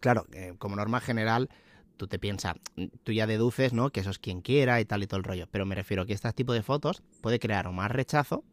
Claro, 0.00 0.26
eh, 0.32 0.54
como 0.58 0.76
norma 0.76 1.00
general, 1.00 1.48
tú 1.96 2.06
te 2.06 2.18
piensas, 2.18 2.54
tú 3.02 3.12
ya 3.12 3.26
deduces, 3.26 3.72
¿no? 3.72 3.90
Que 3.90 4.00
eso 4.00 4.10
es 4.10 4.18
quien 4.18 4.40
quiera 4.40 4.80
y 4.80 4.84
tal 4.84 5.02
y 5.02 5.06
todo 5.06 5.18
el 5.18 5.24
rollo. 5.24 5.48
Pero 5.50 5.66
me 5.66 5.74
refiero 5.74 6.02
a 6.02 6.06
que 6.06 6.12
este 6.12 6.32
tipo 6.32 6.52
de 6.52 6.62
fotos 6.62 7.02
puede 7.20 7.38
crear 7.38 7.66
o 7.66 7.72
más 7.72 7.90
rechazo 7.90 8.44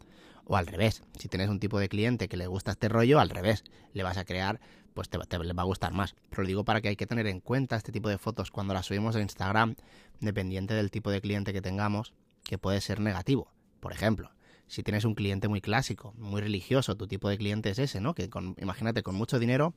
o 0.46 0.58
al 0.58 0.68
revés. 0.68 1.04
Si 1.18 1.28
tienes 1.28 1.50
un 1.50 1.60
tipo 1.60 1.80
de 1.80 1.90
cliente 1.90 2.28
que 2.28 2.38
le 2.38 2.48
gusta 2.48 2.72
este 2.72 2.90
rollo, 2.90 3.20
al 3.20 3.30
revés, 3.30 3.64
le 3.94 4.04
vas 4.04 4.18
a 4.18 4.26
crear, 4.26 4.60
pues 4.94 5.10
te, 5.10 5.18
le 5.18 5.54
va 5.54 5.64
a 5.64 5.66
gustar 5.66 5.94
más. 5.94 6.16
Pero 6.30 6.44
lo 6.44 6.48
digo 6.48 6.66
para 6.66 6.82
que 6.82 6.90
hay 6.90 6.96
que 6.96 7.08
tener 7.08 7.28
en 7.28 7.42
cuenta 7.42 7.76
este 7.76 7.92
tipo 7.92 8.10
de 8.10 8.18
fotos 8.18 8.52
cuando 8.52 8.74
las 8.74 8.86
subimos 8.86 9.16
a 9.16 9.22
Instagram, 9.22 9.76
dependiente 10.20 10.74
del 10.74 10.92
tipo 10.92 11.12
de 11.12 11.22
cliente 11.22 11.54
que 11.54 11.62
tengamos, 11.62 12.14
que 12.44 12.58
puede 12.58 12.82
ser 12.82 13.00
negativo. 13.00 13.52
Por 13.80 13.92
ejemplo, 13.92 14.32
si 14.68 14.84
tienes 14.84 15.06
un 15.06 15.16
cliente 15.16 15.48
muy 15.48 15.62
clásico, 15.62 16.14
muy 16.18 16.42
religioso, 16.42 16.96
tu 16.96 17.08
tipo 17.08 17.30
de 17.30 17.38
cliente 17.38 17.70
es 17.70 17.80
ese, 17.80 18.02
¿no? 18.02 18.16
Que 18.16 18.30
con, 18.30 18.56
imagínate 18.60 19.04
con 19.04 19.16
mucho 19.16 19.40
dinero, 19.40 19.74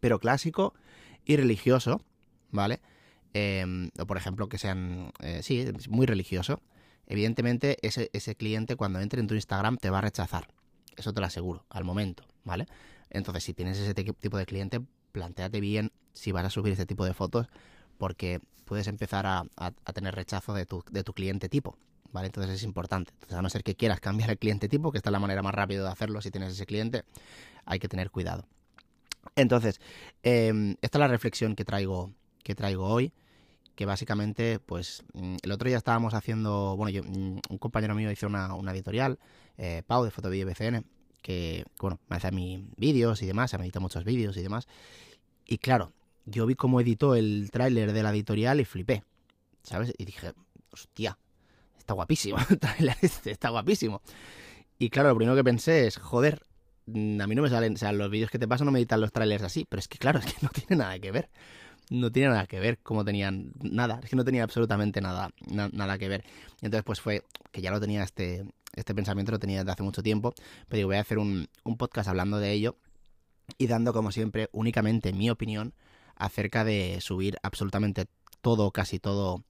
pero 0.00 0.18
clásico 0.18 0.74
y 1.24 1.36
religioso, 1.36 2.00
¿vale? 2.50 2.80
Em, 3.32 3.90
o 3.98 4.06
por 4.06 4.16
ejemplo 4.16 4.48
que 4.48 4.58
sean, 4.58 5.12
eh, 5.20 5.40
sí, 5.42 5.66
muy 5.88 6.06
religioso. 6.06 6.60
Evidentemente 7.06 7.78
ese, 7.82 8.36
cliente 8.36 8.76
cuando 8.76 9.00
entre 9.00 9.20
en 9.20 9.26
tu 9.26 9.34
Instagram 9.34 9.76
te 9.76 9.90
va 9.90 9.98
a 9.98 10.02
rechazar. 10.02 10.48
Eso 10.96 11.12
te 11.12 11.20
lo 11.20 11.26
aseguro, 11.26 11.66
al 11.68 11.84
momento, 11.84 12.24
¿vale? 12.44 12.66
Entonces 13.10 13.44
si 13.44 13.54
tienes 13.54 13.78
ese 13.78 13.94
tipo 13.94 14.38
de 14.38 14.46
cliente, 14.46 14.80
planteate 15.12 15.60
bien 15.60 15.92
si 16.12 16.32
vas 16.32 16.44
a 16.44 16.50
subir 16.50 16.72
este 16.72 16.86
tipo 16.86 17.04
de 17.04 17.14
fotos 17.14 17.48
porque 17.98 18.40
puedes 18.64 18.86
empezar 18.86 19.26
a, 19.26 19.44
a 19.56 19.92
tener 19.92 20.14
rechazo 20.14 20.54
de 20.54 20.66
tu, 20.66 20.82
de 20.90 21.04
tu 21.04 21.12
cliente 21.12 21.48
tipo. 21.48 21.76
¿Vale? 22.14 22.28
Entonces 22.28 22.54
es 22.54 22.62
importante. 22.62 23.10
Entonces, 23.12 23.36
a 23.36 23.42
no 23.42 23.50
ser 23.50 23.64
que 23.64 23.74
quieras 23.74 24.00
cambiar 24.00 24.30
el 24.30 24.38
cliente 24.38 24.68
tipo, 24.68 24.92
que 24.92 24.98
esta 24.98 25.10
es 25.10 25.12
la 25.12 25.18
manera 25.18 25.42
más 25.42 25.52
rápida 25.52 25.82
de 25.82 25.90
hacerlo 25.90 26.22
si 26.22 26.30
tienes 26.30 26.52
ese 26.52 26.64
cliente, 26.64 27.04
hay 27.66 27.80
que 27.80 27.88
tener 27.88 28.10
cuidado. 28.10 28.46
Entonces, 29.36 29.80
em, 30.22 30.76
esta 30.80 30.98
es 30.98 31.00
la 31.00 31.08
reflexión 31.08 31.56
que 31.56 31.64
traigo, 31.64 32.12
que 32.44 32.54
traigo 32.54 32.86
hoy, 32.86 33.12
que 33.74 33.84
básicamente, 33.84 34.60
pues, 34.60 35.02
mm, 35.14 35.36
el 35.42 35.52
otro 35.52 35.66
día 35.68 35.76
estábamos 35.76 36.14
haciendo, 36.14 36.76
bueno, 36.76 36.90
yo, 36.90 37.02
mm, 37.02 37.40
un 37.50 37.58
compañero 37.58 37.96
mío 37.96 38.10
hizo 38.12 38.28
una, 38.28 38.72
editorial, 38.72 39.18
eh, 39.58 39.82
Pau, 39.84 40.04
de 40.04 40.12
Fotovideo 40.12 40.46
BCN, 40.46 40.84
que, 41.20 41.64
bueno, 41.80 41.98
me 42.08 42.16
hace 42.16 42.28
a 42.28 42.30
mí 42.30 42.68
vídeos 42.76 43.22
y 43.22 43.26
demás, 43.26 43.50
se 43.50 43.58
me 43.58 43.64
edita 43.64 43.80
muchos 43.80 44.04
vídeos 44.04 44.36
y 44.36 44.42
demás. 44.42 44.68
Y 45.46 45.58
claro, 45.58 45.92
yo 46.26 46.46
vi 46.46 46.54
cómo 46.54 46.80
editó 46.80 47.16
el 47.16 47.50
tráiler 47.50 47.92
de 47.92 48.02
la 48.04 48.10
editorial 48.10 48.60
y 48.60 48.64
flipé, 48.64 49.02
¿sabes? 49.64 49.92
Y 49.98 50.04
dije, 50.04 50.32
hostia, 50.70 51.18
está 51.84 51.94
guapísimo, 51.94 52.38
está 53.24 53.50
guapísimo. 53.50 54.00
Y 54.78 54.88
claro, 54.88 55.10
lo 55.10 55.16
primero 55.16 55.36
que 55.36 55.44
pensé 55.44 55.86
es, 55.86 55.98
joder, 55.98 56.44
mm, 56.86 57.20
a 57.20 57.26
mí 57.26 57.34
no 57.34 57.42
me 57.42 57.50
salen, 57.50 57.74
o 57.74 57.76
sea, 57.76 57.92
los 57.92 58.10
vídeos 58.10 58.30
que 58.30 58.38
te 58.38 58.48
paso 58.48 58.64
no 58.64 58.72
me 58.72 58.78
editan 58.78 59.00
los 59.00 59.12
trailers 59.12 59.44
así, 59.44 59.66
pero 59.68 59.80
es 59.80 59.88
que 59.88 59.98
claro, 59.98 60.18
es 60.24 60.26
que 60.26 60.34
no 60.40 60.48
tiene 60.48 60.76
nada 60.76 60.98
que 60.98 61.12
ver. 61.12 61.28
No 61.90 62.10
tiene 62.10 62.30
nada 62.30 62.46
que 62.46 62.58
ver 62.60 62.78
como 62.78 63.04
tenían 63.04 63.52
nada, 63.60 64.00
es 64.02 64.08
que 64.08 64.16
no 64.16 64.24
tenía 64.24 64.42
absolutamente 64.42 65.02
nada, 65.02 65.30
nada 65.46 65.98
que 65.98 66.08
ver. 66.08 66.24
Y 66.62 66.64
entonces 66.64 66.82
pues 66.82 67.00
fue 67.02 67.24
que 67.52 67.60
ya 67.60 67.70
lo 67.70 67.78
tenía 67.78 68.02
este, 68.02 68.46
este 68.74 68.94
pensamiento, 68.94 69.32
lo 69.32 69.38
tenía 69.38 69.58
desde 69.58 69.72
hace 69.72 69.82
mucho 69.82 70.02
tiempo, 70.02 70.32
pero 70.66 70.78
digo, 70.78 70.88
voy 70.88 70.96
a 70.96 71.00
hacer 71.00 71.18
un, 71.18 71.46
un 71.62 71.76
podcast 71.76 72.08
hablando 72.08 72.38
de 72.38 72.52
ello 72.52 72.78
y 73.58 73.66
dando 73.66 73.92
como 73.92 74.12
siempre 74.12 74.48
únicamente 74.52 75.12
mi 75.12 75.28
opinión 75.28 75.74
acerca 76.16 76.64
de 76.64 76.98
subir 77.02 77.36
absolutamente 77.42 78.06
todo, 78.40 78.70
casi 78.70 78.98
todo 78.98 79.44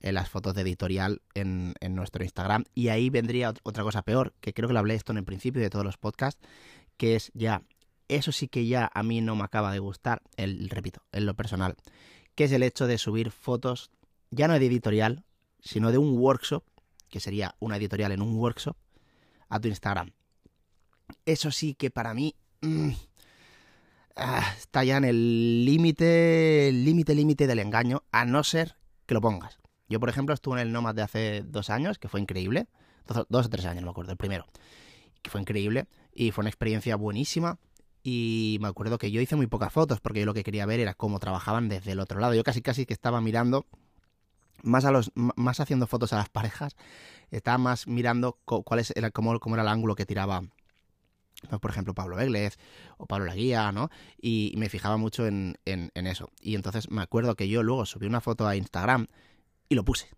en 0.00 0.14
las 0.14 0.28
fotos 0.28 0.54
de 0.54 0.62
editorial 0.62 1.22
en, 1.34 1.74
nuestro 1.90 2.24
Instagram. 2.24 2.64
Y 2.74 2.88
ahí 2.88 3.10
vendría 3.10 3.52
otra 3.62 3.82
cosa 3.82 4.02
peor, 4.02 4.34
que 4.40 4.52
creo 4.52 4.68
que 4.68 4.72
lo 4.72 4.80
hablé 4.80 4.94
esto 4.94 5.12
en 5.12 5.18
el 5.18 5.24
principio 5.24 5.60
de 5.62 5.70
todos 5.70 5.84
los 5.84 5.98
podcasts, 5.98 6.40
que 6.96 7.16
es 7.16 7.30
ya, 7.34 7.62
eso 8.08 8.32
sí 8.32 8.48
que 8.48 8.66
ya 8.66 8.90
a 8.92 9.02
mí 9.02 9.20
no 9.20 9.36
me 9.36 9.44
acaba 9.44 9.72
de 9.72 9.78
gustar, 9.78 10.22
el, 10.36 10.68
repito, 10.68 11.02
en 11.12 11.26
lo 11.26 11.34
personal, 11.34 11.76
que 12.34 12.44
es 12.44 12.52
el 12.52 12.62
hecho 12.62 12.86
de 12.86 12.98
subir 12.98 13.30
fotos, 13.30 13.90
ya 14.30 14.48
no 14.48 14.58
de 14.58 14.66
editorial, 14.66 15.24
sino 15.60 15.92
de 15.92 15.98
un 15.98 16.18
workshop, 16.18 16.64
que 17.08 17.20
sería 17.20 17.54
una 17.58 17.76
editorial 17.76 18.12
en 18.12 18.22
un 18.22 18.34
workshop, 18.36 18.76
a 19.48 19.60
tu 19.60 19.68
Instagram. 19.68 20.12
Eso 21.26 21.50
sí 21.50 21.74
que 21.74 21.90
para 21.90 22.14
mí 22.14 22.36
mm, 22.62 22.90
ah, 24.16 24.54
está 24.56 24.84
ya 24.84 24.96
en 24.96 25.04
el 25.04 25.64
límite, 25.64 26.70
límite, 26.72 27.14
límite 27.14 27.46
del 27.46 27.58
engaño, 27.58 28.04
a 28.12 28.24
no 28.24 28.44
ser 28.44 28.76
que 29.06 29.14
lo 29.14 29.20
pongas. 29.20 29.59
Yo, 29.90 29.98
por 29.98 30.08
ejemplo, 30.08 30.32
estuve 30.32 30.60
en 30.60 30.68
el 30.68 30.72
Nomad 30.72 30.94
de 30.94 31.02
hace 31.02 31.42
dos 31.42 31.68
años, 31.68 31.98
que 31.98 32.08
fue 32.08 32.20
increíble. 32.20 32.68
Dos, 33.28 33.46
o 33.46 33.50
tres 33.50 33.66
años, 33.66 33.82
no 33.82 33.86
me 33.86 33.90
acuerdo, 33.90 34.12
el 34.12 34.16
primero. 34.16 34.46
Que 35.20 35.30
fue 35.30 35.40
increíble 35.40 35.88
y 36.14 36.30
fue 36.30 36.42
una 36.42 36.48
experiencia 36.48 36.94
buenísima. 36.94 37.58
Y 38.04 38.58
me 38.60 38.68
acuerdo 38.68 38.98
que 38.98 39.10
yo 39.10 39.20
hice 39.20 39.34
muy 39.34 39.48
pocas 39.48 39.72
fotos 39.72 40.00
porque 40.00 40.20
yo 40.20 40.26
lo 40.26 40.32
que 40.32 40.44
quería 40.44 40.64
ver 40.64 40.78
era 40.78 40.94
cómo 40.94 41.18
trabajaban 41.18 41.68
desde 41.68 41.92
el 41.92 41.98
otro 41.98 42.20
lado. 42.20 42.34
Yo 42.34 42.44
casi 42.44 42.62
casi 42.62 42.86
que 42.86 42.94
estaba 42.94 43.20
mirando 43.20 43.66
más 44.62 44.84
a 44.84 44.92
los 44.92 45.10
más 45.14 45.58
haciendo 45.58 45.88
fotos 45.88 46.12
a 46.12 46.16
las 46.16 46.28
parejas, 46.30 46.76
estaba 47.32 47.58
más 47.58 47.88
mirando 47.88 48.38
cuál 48.44 48.84
era 48.94 49.10
cómo, 49.10 49.34
era 49.34 49.62
el 49.62 49.68
ángulo 49.68 49.96
que 49.96 50.06
tiraba 50.06 50.42
por 51.60 51.70
ejemplo, 51.70 51.94
Pablo 51.94 52.20
Eglez 52.20 52.58
o 52.98 53.06
Pablo 53.06 53.24
Laguía, 53.24 53.72
¿no? 53.72 53.88
Y, 54.20 54.52
me 54.58 54.68
fijaba 54.68 54.98
mucho 54.98 55.26
en, 55.26 55.56
eso. 55.64 56.28
Y 56.42 56.54
entonces 56.54 56.90
me 56.90 57.00
acuerdo 57.00 57.34
que 57.34 57.48
yo 57.48 57.62
luego 57.62 57.86
subí 57.86 58.06
una 58.06 58.20
foto 58.20 58.46
a 58.46 58.56
Instagram 58.56 59.06
y 59.70 59.74
lo 59.76 59.84
puse. 59.84 60.08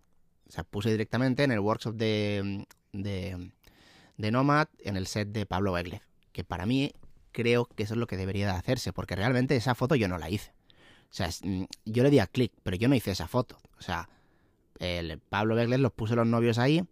O 0.49 0.51
sea, 0.51 0.65
puse 0.65 0.91
directamente 0.91 1.43
en 1.43 1.51
el 1.51 1.59
workshop 1.59 1.95
de, 1.95 2.65
de, 2.91 4.31
Nomad, 4.31 4.67
en 4.79 4.97
el 4.97 5.07
set 5.07 5.29
de 5.29 5.45
Pablo 5.45 5.71
Beglev. 5.71 6.01
Que 6.33 6.43
para 6.43 6.65
mí 6.65 6.91
creo 7.31 7.65
que 7.65 7.83
eso 7.83 7.93
es 7.93 7.99
lo 7.99 8.07
que 8.07 8.17
debería 8.17 8.47
de 8.47 8.53
hacerse, 8.53 8.91
porque 8.91 9.15
realmente 9.15 9.55
esa 9.55 9.75
foto 9.75 9.95
yo 9.95 10.09
no 10.09 10.17
la 10.17 10.29
hice. 10.29 10.51
O 11.03 11.15
sea, 11.15 11.29
mm, 11.43 11.63
yo 11.85 12.03
le 12.03 12.09
di 12.09 12.19
a 12.19 12.27
clic, 12.27 12.51
pero 12.63 12.75
yo 12.75 12.89
no 12.89 12.95
hice 12.95 13.11
esa 13.11 13.27
foto. 13.27 13.57
O 13.79 13.81
sea, 13.81 14.09
el 14.79 15.19
Pablo 15.19 15.55
Beglev 15.55 15.79
los 15.79 15.93
puso 15.93 16.15
los 16.15 16.27
novios 16.27 16.57
ahí, 16.57 16.83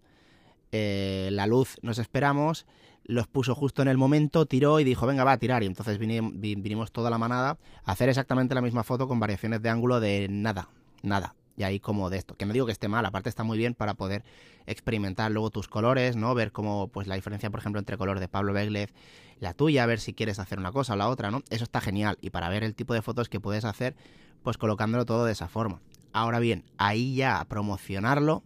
eh, 0.71 1.29
la 1.31 1.47
luz 1.47 1.77
nos 1.81 1.97
esperamos, 1.97 2.67
los 3.03 3.27
puso 3.27 3.55
justo 3.55 3.81
en 3.81 3.87
el 3.87 3.97
momento, 3.97 4.45
tiró 4.45 4.79
y 4.79 4.83
dijo, 4.83 5.07
venga, 5.07 5.23
va 5.23 5.33
a 5.33 5.39
tirar. 5.39 5.63
Y 5.63 5.65
entonces 5.65 5.97
vinimos, 5.97 6.39
vinimos 6.39 6.91
toda 6.91 7.09
la 7.09 7.17
manada 7.17 7.57
a 7.83 7.91
hacer 7.91 8.09
exactamente 8.09 8.53
la 8.53 8.61
misma 8.61 8.83
foto 8.83 9.07
con 9.07 9.19
variaciones 9.19 9.63
de 9.63 9.69
ángulo 9.69 9.99
de 9.99 10.27
nada, 10.29 10.69
nada 11.01 11.35
y 11.55 11.63
ahí 11.63 11.79
como 11.79 12.09
de 12.09 12.17
esto. 12.17 12.35
Que 12.35 12.45
no 12.45 12.53
digo 12.53 12.65
que 12.65 12.71
esté 12.71 12.87
mal, 12.87 13.05
aparte 13.05 13.29
está 13.29 13.43
muy 13.43 13.57
bien 13.57 13.73
para 13.73 13.93
poder 13.93 14.23
experimentar 14.65 15.31
luego 15.31 15.49
tus 15.49 15.67
colores, 15.67 16.15
¿no? 16.15 16.33
Ver 16.33 16.51
cómo, 16.51 16.87
pues 16.87 17.07
la 17.07 17.15
diferencia, 17.15 17.49
por 17.49 17.59
ejemplo, 17.59 17.79
entre 17.79 17.97
color 17.97 18.19
de 18.19 18.27
Pablo 18.27 18.53
Beglez, 18.53 18.93
la 19.39 19.53
tuya, 19.53 19.85
ver 19.85 19.99
si 19.99 20.13
quieres 20.13 20.39
hacer 20.39 20.59
una 20.59 20.71
cosa 20.71 20.93
o 20.93 20.95
la 20.95 21.09
otra, 21.09 21.31
¿no? 21.31 21.43
Eso 21.49 21.63
está 21.63 21.81
genial. 21.81 22.17
Y 22.21 22.29
para 22.29 22.49
ver 22.49 22.63
el 22.63 22.75
tipo 22.75 22.93
de 22.93 23.01
fotos 23.01 23.29
que 23.29 23.39
puedes 23.39 23.65
hacer, 23.65 23.95
pues 24.43 24.57
colocándolo 24.57 25.05
todo 25.05 25.25
de 25.25 25.33
esa 25.33 25.47
forma. 25.47 25.81
Ahora 26.13 26.39
bien, 26.39 26.65
ahí 26.77 27.15
ya 27.15 27.43
promocionarlo. 27.45 28.43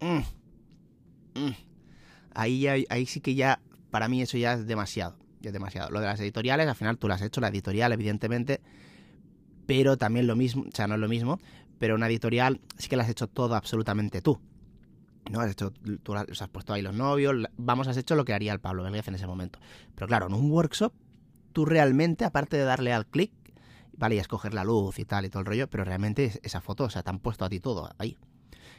Mm, 0.00 1.40
mm, 1.40 1.54
ahí, 2.34 2.60
ya, 2.60 2.74
ahí 2.88 3.06
sí 3.06 3.20
que 3.20 3.34
ya, 3.34 3.60
para 3.90 4.08
mí 4.08 4.22
eso 4.22 4.38
ya 4.38 4.54
es 4.54 4.66
demasiado. 4.66 5.16
Ya 5.40 5.48
es 5.48 5.54
demasiado. 5.54 5.90
Lo 5.90 6.00
de 6.00 6.06
las 6.06 6.20
editoriales, 6.20 6.68
al 6.68 6.74
final 6.74 6.98
tú 6.98 7.08
lo 7.08 7.14
has 7.14 7.22
hecho, 7.22 7.40
la 7.40 7.48
editorial, 7.48 7.92
evidentemente 7.92 8.60
pero 9.70 9.96
también 9.96 10.26
lo 10.26 10.34
mismo, 10.34 10.64
o 10.68 10.74
sea, 10.74 10.88
no 10.88 10.94
es 10.94 11.00
lo 11.00 11.08
mismo, 11.08 11.38
pero 11.80 11.94
una 11.94 12.08
editorial 12.08 12.60
sí 12.76 12.90
que 12.90 12.96
la 12.96 13.04
has 13.04 13.08
hecho 13.08 13.26
todo 13.26 13.54
absolutamente 13.54 14.20
tú. 14.20 14.38
¿no? 15.30 15.40
Has 15.40 15.50
hecho, 15.50 15.72
tú 16.02 16.14
has 16.14 16.48
puesto 16.52 16.74
ahí 16.74 16.82
los 16.82 16.94
novios, 16.94 17.34
vamos, 17.56 17.88
has 17.88 17.96
hecho 17.96 18.14
lo 18.16 18.26
que 18.26 18.34
haría 18.34 18.52
el 18.52 18.60
Pablo 18.60 18.82
Vélez 18.82 19.08
en 19.08 19.14
ese 19.14 19.26
momento. 19.26 19.58
Pero 19.94 20.06
claro, 20.06 20.26
en 20.26 20.34
un 20.34 20.50
workshop, 20.50 20.92
tú 21.54 21.64
realmente, 21.64 22.26
aparte 22.26 22.58
de 22.58 22.64
darle 22.64 22.92
al 22.92 23.06
clic, 23.06 23.32
vale, 23.96 24.16
y 24.16 24.18
escoger 24.18 24.52
la 24.52 24.62
luz 24.62 24.98
y 24.98 25.06
tal 25.06 25.24
y 25.24 25.30
todo 25.30 25.40
el 25.40 25.46
rollo, 25.46 25.70
pero 25.70 25.82
realmente 25.84 26.38
esa 26.42 26.60
foto, 26.60 26.84
o 26.84 26.90
sea, 26.90 27.02
te 27.02 27.08
han 27.08 27.18
puesto 27.18 27.46
a 27.46 27.48
ti 27.48 27.60
todo 27.60 27.90
ahí. 27.96 28.18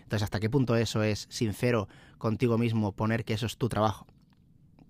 Entonces, 0.04 0.22
¿hasta 0.22 0.40
qué 0.40 0.52
punto 0.52 0.76
eso 0.76 1.02
es 1.02 1.26
sincero 1.32 1.88
contigo 2.20 2.60
mismo, 2.60 2.92
poner 2.92 3.26
que 3.26 3.34
eso 3.34 3.48
es 3.48 3.58
tu 3.58 3.68
trabajo? 3.68 4.06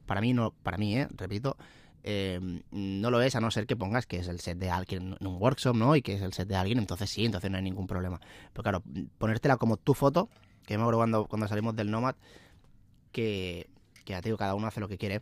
Para 0.06 0.19
mí 0.19 0.34
no, 0.34 0.52
para 0.63 0.78
mí, 0.78 0.97
¿eh? 0.97 1.08
repito, 1.15 1.56
eh, 2.03 2.39
no 2.71 3.11
lo 3.11 3.21
es 3.21 3.35
a 3.35 3.41
no 3.41 3.51
ser 3.51 3.67
que 3.67 3.75
pongas 3.75 4.05
que 4.05 4.17
es 4.17 4.27
el 4.27 4.39
set 4.39 4.57
de 4.57 4.69
alguien 4.69 5.17
en 5.19 5.27
un 5.27 5.41
workshop, 5.41 5.75
¿no? 5.75 5.95
Y 5.95 6.01
que 6.01 6.15
es 6.15 6.21
el 6.21 6.33
set 6.33 6.47
de 6.47 6.55
alguien, 6.55 6.79
entonces 6.79 7.09
sí, 7.09 7.25
entonces 7.25 7.49
no 7.51 7.57
hay 7.57 7.63
ningún 7.63 7.87
problema. 7.87 8.19
Pero 8.53 8.63
claro, 8.63 8.83
ponértela 9.17 9.57
como 9.57 9.77
tu 9.77 9.93
foto, 9.93 10.29
que 10.65 10.77
me 10.77 10.83
acuerdo 10.83 10.99
cuando, 10.99 11.25
cuando 11.25 11.47
salimos 11.47 11.75
del 11.75 11.91
Nomad, 11.91 12.15
que, 13.11 13.69
que 14.05 14.13
ya 14.13 14.21
te 14.21 14.29
digo, 14.29 14.37
cada 14.37 14.55
uno 14.55 14.67
hace 14.67 14.79
lo 14.79 14.87
que 14.87 14.97
quiere. 14.97 15.21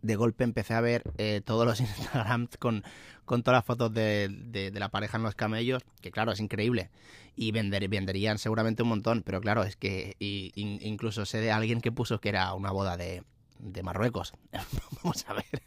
De 0.00 0.16
golpe 0.16 0.44
empecé 0.44 0.74
a 0.74 0.80
ver 0.80 1.02
eh, 1.18 1.42
todos 1.44 1.66
los 1.66 1.80
Instagrams 1.80 2.56
con, 2.58 2.84
con 3.24 3.42
todas 3.42 3.58
las 3.58 3.64
fotos 3.64 3.92
de, 3.92 4.28
de, 4.30 4.70
la 4.78 4.88
pareja 4.90 5.16
en 5.16 5.22
los 5.22 5.34
camellos, 5.34 5.82
que 6.00 6.10
claro, 6.10 6.32
es 6.32 6.40
increíble. 6.40 6.90
Y 7.36 7.52
vender, 7.52 7.88
venderían 7.88 8.38
seguramente 8.38 8.82
un 8.82 8.90
montón, 8.90 9.22
pero 9.24 9.40
claro, 9.40 9.64
es 9.64 9.76
que 9.76 10.14
y, 10.18 10.52
incluso 10.54 11.26
sé 11.26 11.38
de 11.40 11.50
alguien 11.50 11.80
que 11.80 11.90
puso 11.90 12.20
que 12.20 12.28
era 12.28 12.54
una 12.54 12.70
boda 12.70 12.96
de, 12.96 13.24
de 13.58 13.82
Marruecos. 13.82 14.34
vamos 15.02 15.24
a 15.28 15.34
ver, 15.34 15.62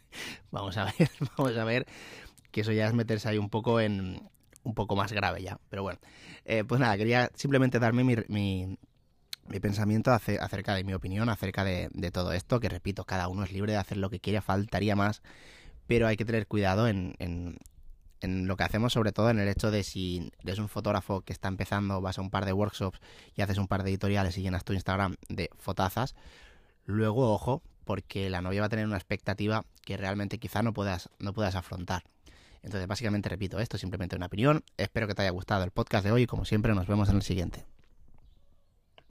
vamos 0.58 0.76
a 0.76 0.84
ver, 0.98 1.10
vamos 1.36 1.56
a 1.56 1.64
ver, 1.64 1.86
que 2.50 2.62
eso 2.62 2.72
ya 2.72 2.86
es 2.86 2.94
meterse 2.94 3.28
ahí 3.28 3.38
un 3.38 3.50
poco 3.50 3.80
en 3.80 4.20
un 4.64 4.74
poco 4.74 4.96
más 4.96 5.12
grave 5.12 5.42
ya. 5.42 5.58
Pero 5.70 5.82
bueno, 5.82 5.98
eh, 6.44 6.64
pues 6.64 6.80
nada, 6.80 6.96
quería 6.96 7.30
simplemente 7.34 7.78
darme 7.78 8.04
mi, 8.04 8.16
mi, 8.28 8.78
mi 9.48 9.60
pensamiento 9.60 10.12
acerca 10.12 10.74
de 10.74 10.84
mi 10.84 10.94
opinión 10.94 11.28
acerca 11.28 11.64
de, 11.64 11.88
de, 11.92 12.10
todo 12.10 12.32
esto, 12.32 12.60
que 12.60 12.68
repito, 12.68 13.04
cada 13.04 13.28
uno 13.28 13.44
es 13.44 13.52
libre 13.52 13.72
de 13.72 13.78
hacer 13.78 13.96
lo 13.96 14.10
que 14.10 14.20
quiera, 14.20 14.42
faltaría 14.42 14.96
más, 14.96 15.22
pero 15.86 16.06
hay 16.06 16.16
que 16.16 16.24
tener 16.24 16.46
cuidado 16.46 16.88
en, 16.88 17.14
en, 17.18 17.58
en, 18.20 18.46
lo 18.46 18.56
que 18.56 18.64
hacemos, 18.64 18.92
sobre 18.92 19.12
todo 19.12 19.30
en 19.30 19.38
el 19.38 19.48
hecho 19.48 19.70
de 19.70 19.82
si 19.84 20.30
eres 20.44 20.58
un 20.58 20.68
fotógrafo 20.68 21.22
que 21.22 21.32
está 21.32 21.48
empezando, 21.48 22.00
vas 22.00 22.18
a 22.18 22.22
un 22.22 22.30
par 22.30 22.44
de 22.44 22.52
workshops 22.52 23.00
y 23.34 23.42
haces 23.42 23.58
un 23.58 23.68
par 23.68 23.84
de 23.84 23.90
editoriales 23.90 24.36
y 24.36 24.42
llenas 24.42 24.64
tu 24.64 24.74
Instagram 24.74 25.16
de 25.28 25.50
fotazas, 25.58 26.14
luego, 26.84 27.32
ojo, 27.32 27.62
porque 27.88 28.28
la 28.28 28.42
novia 28.42 28.60
va 28.60 28.66
a 28.66 28.68
tener 28.68 28.84
una 28.84 28.98
expectativa 28.98 29.64
que 29.82 29.96
realmente 29.96 30.36
quizá 30.36 30.62
no 30.62 30.74
puedas, 30.74 31.08
no 31.20 31.32
puedas 31.32 31.54
afrontar. 31.54 32.02
Entonces, 32.62 32.86
básicamente 32.86 33.30
repito, 33.30 33.60
esto 33.60 33.78
es 33.78 33.80
simplemente 33.80 34.14
una 34.14 34.26
opinión. 34.26 34.62
Espero 34.76 35.06
que 35.06 35.14
te 35.14 35.22
haya 35.22 35.30
gustado 35.30 35.64
el 35.64 35.70
podcast 35.70 36.04
de 36.04 36.12
hoy 36.12 36.24
y 36.24 36.26
como 36.26 36.44
siempre 36.44 36.74
nos 36.74 36.86
vemos 36.86 37.08
en 37.08 37.16
el 37.16 37.22
siguiente. 37.22 37.64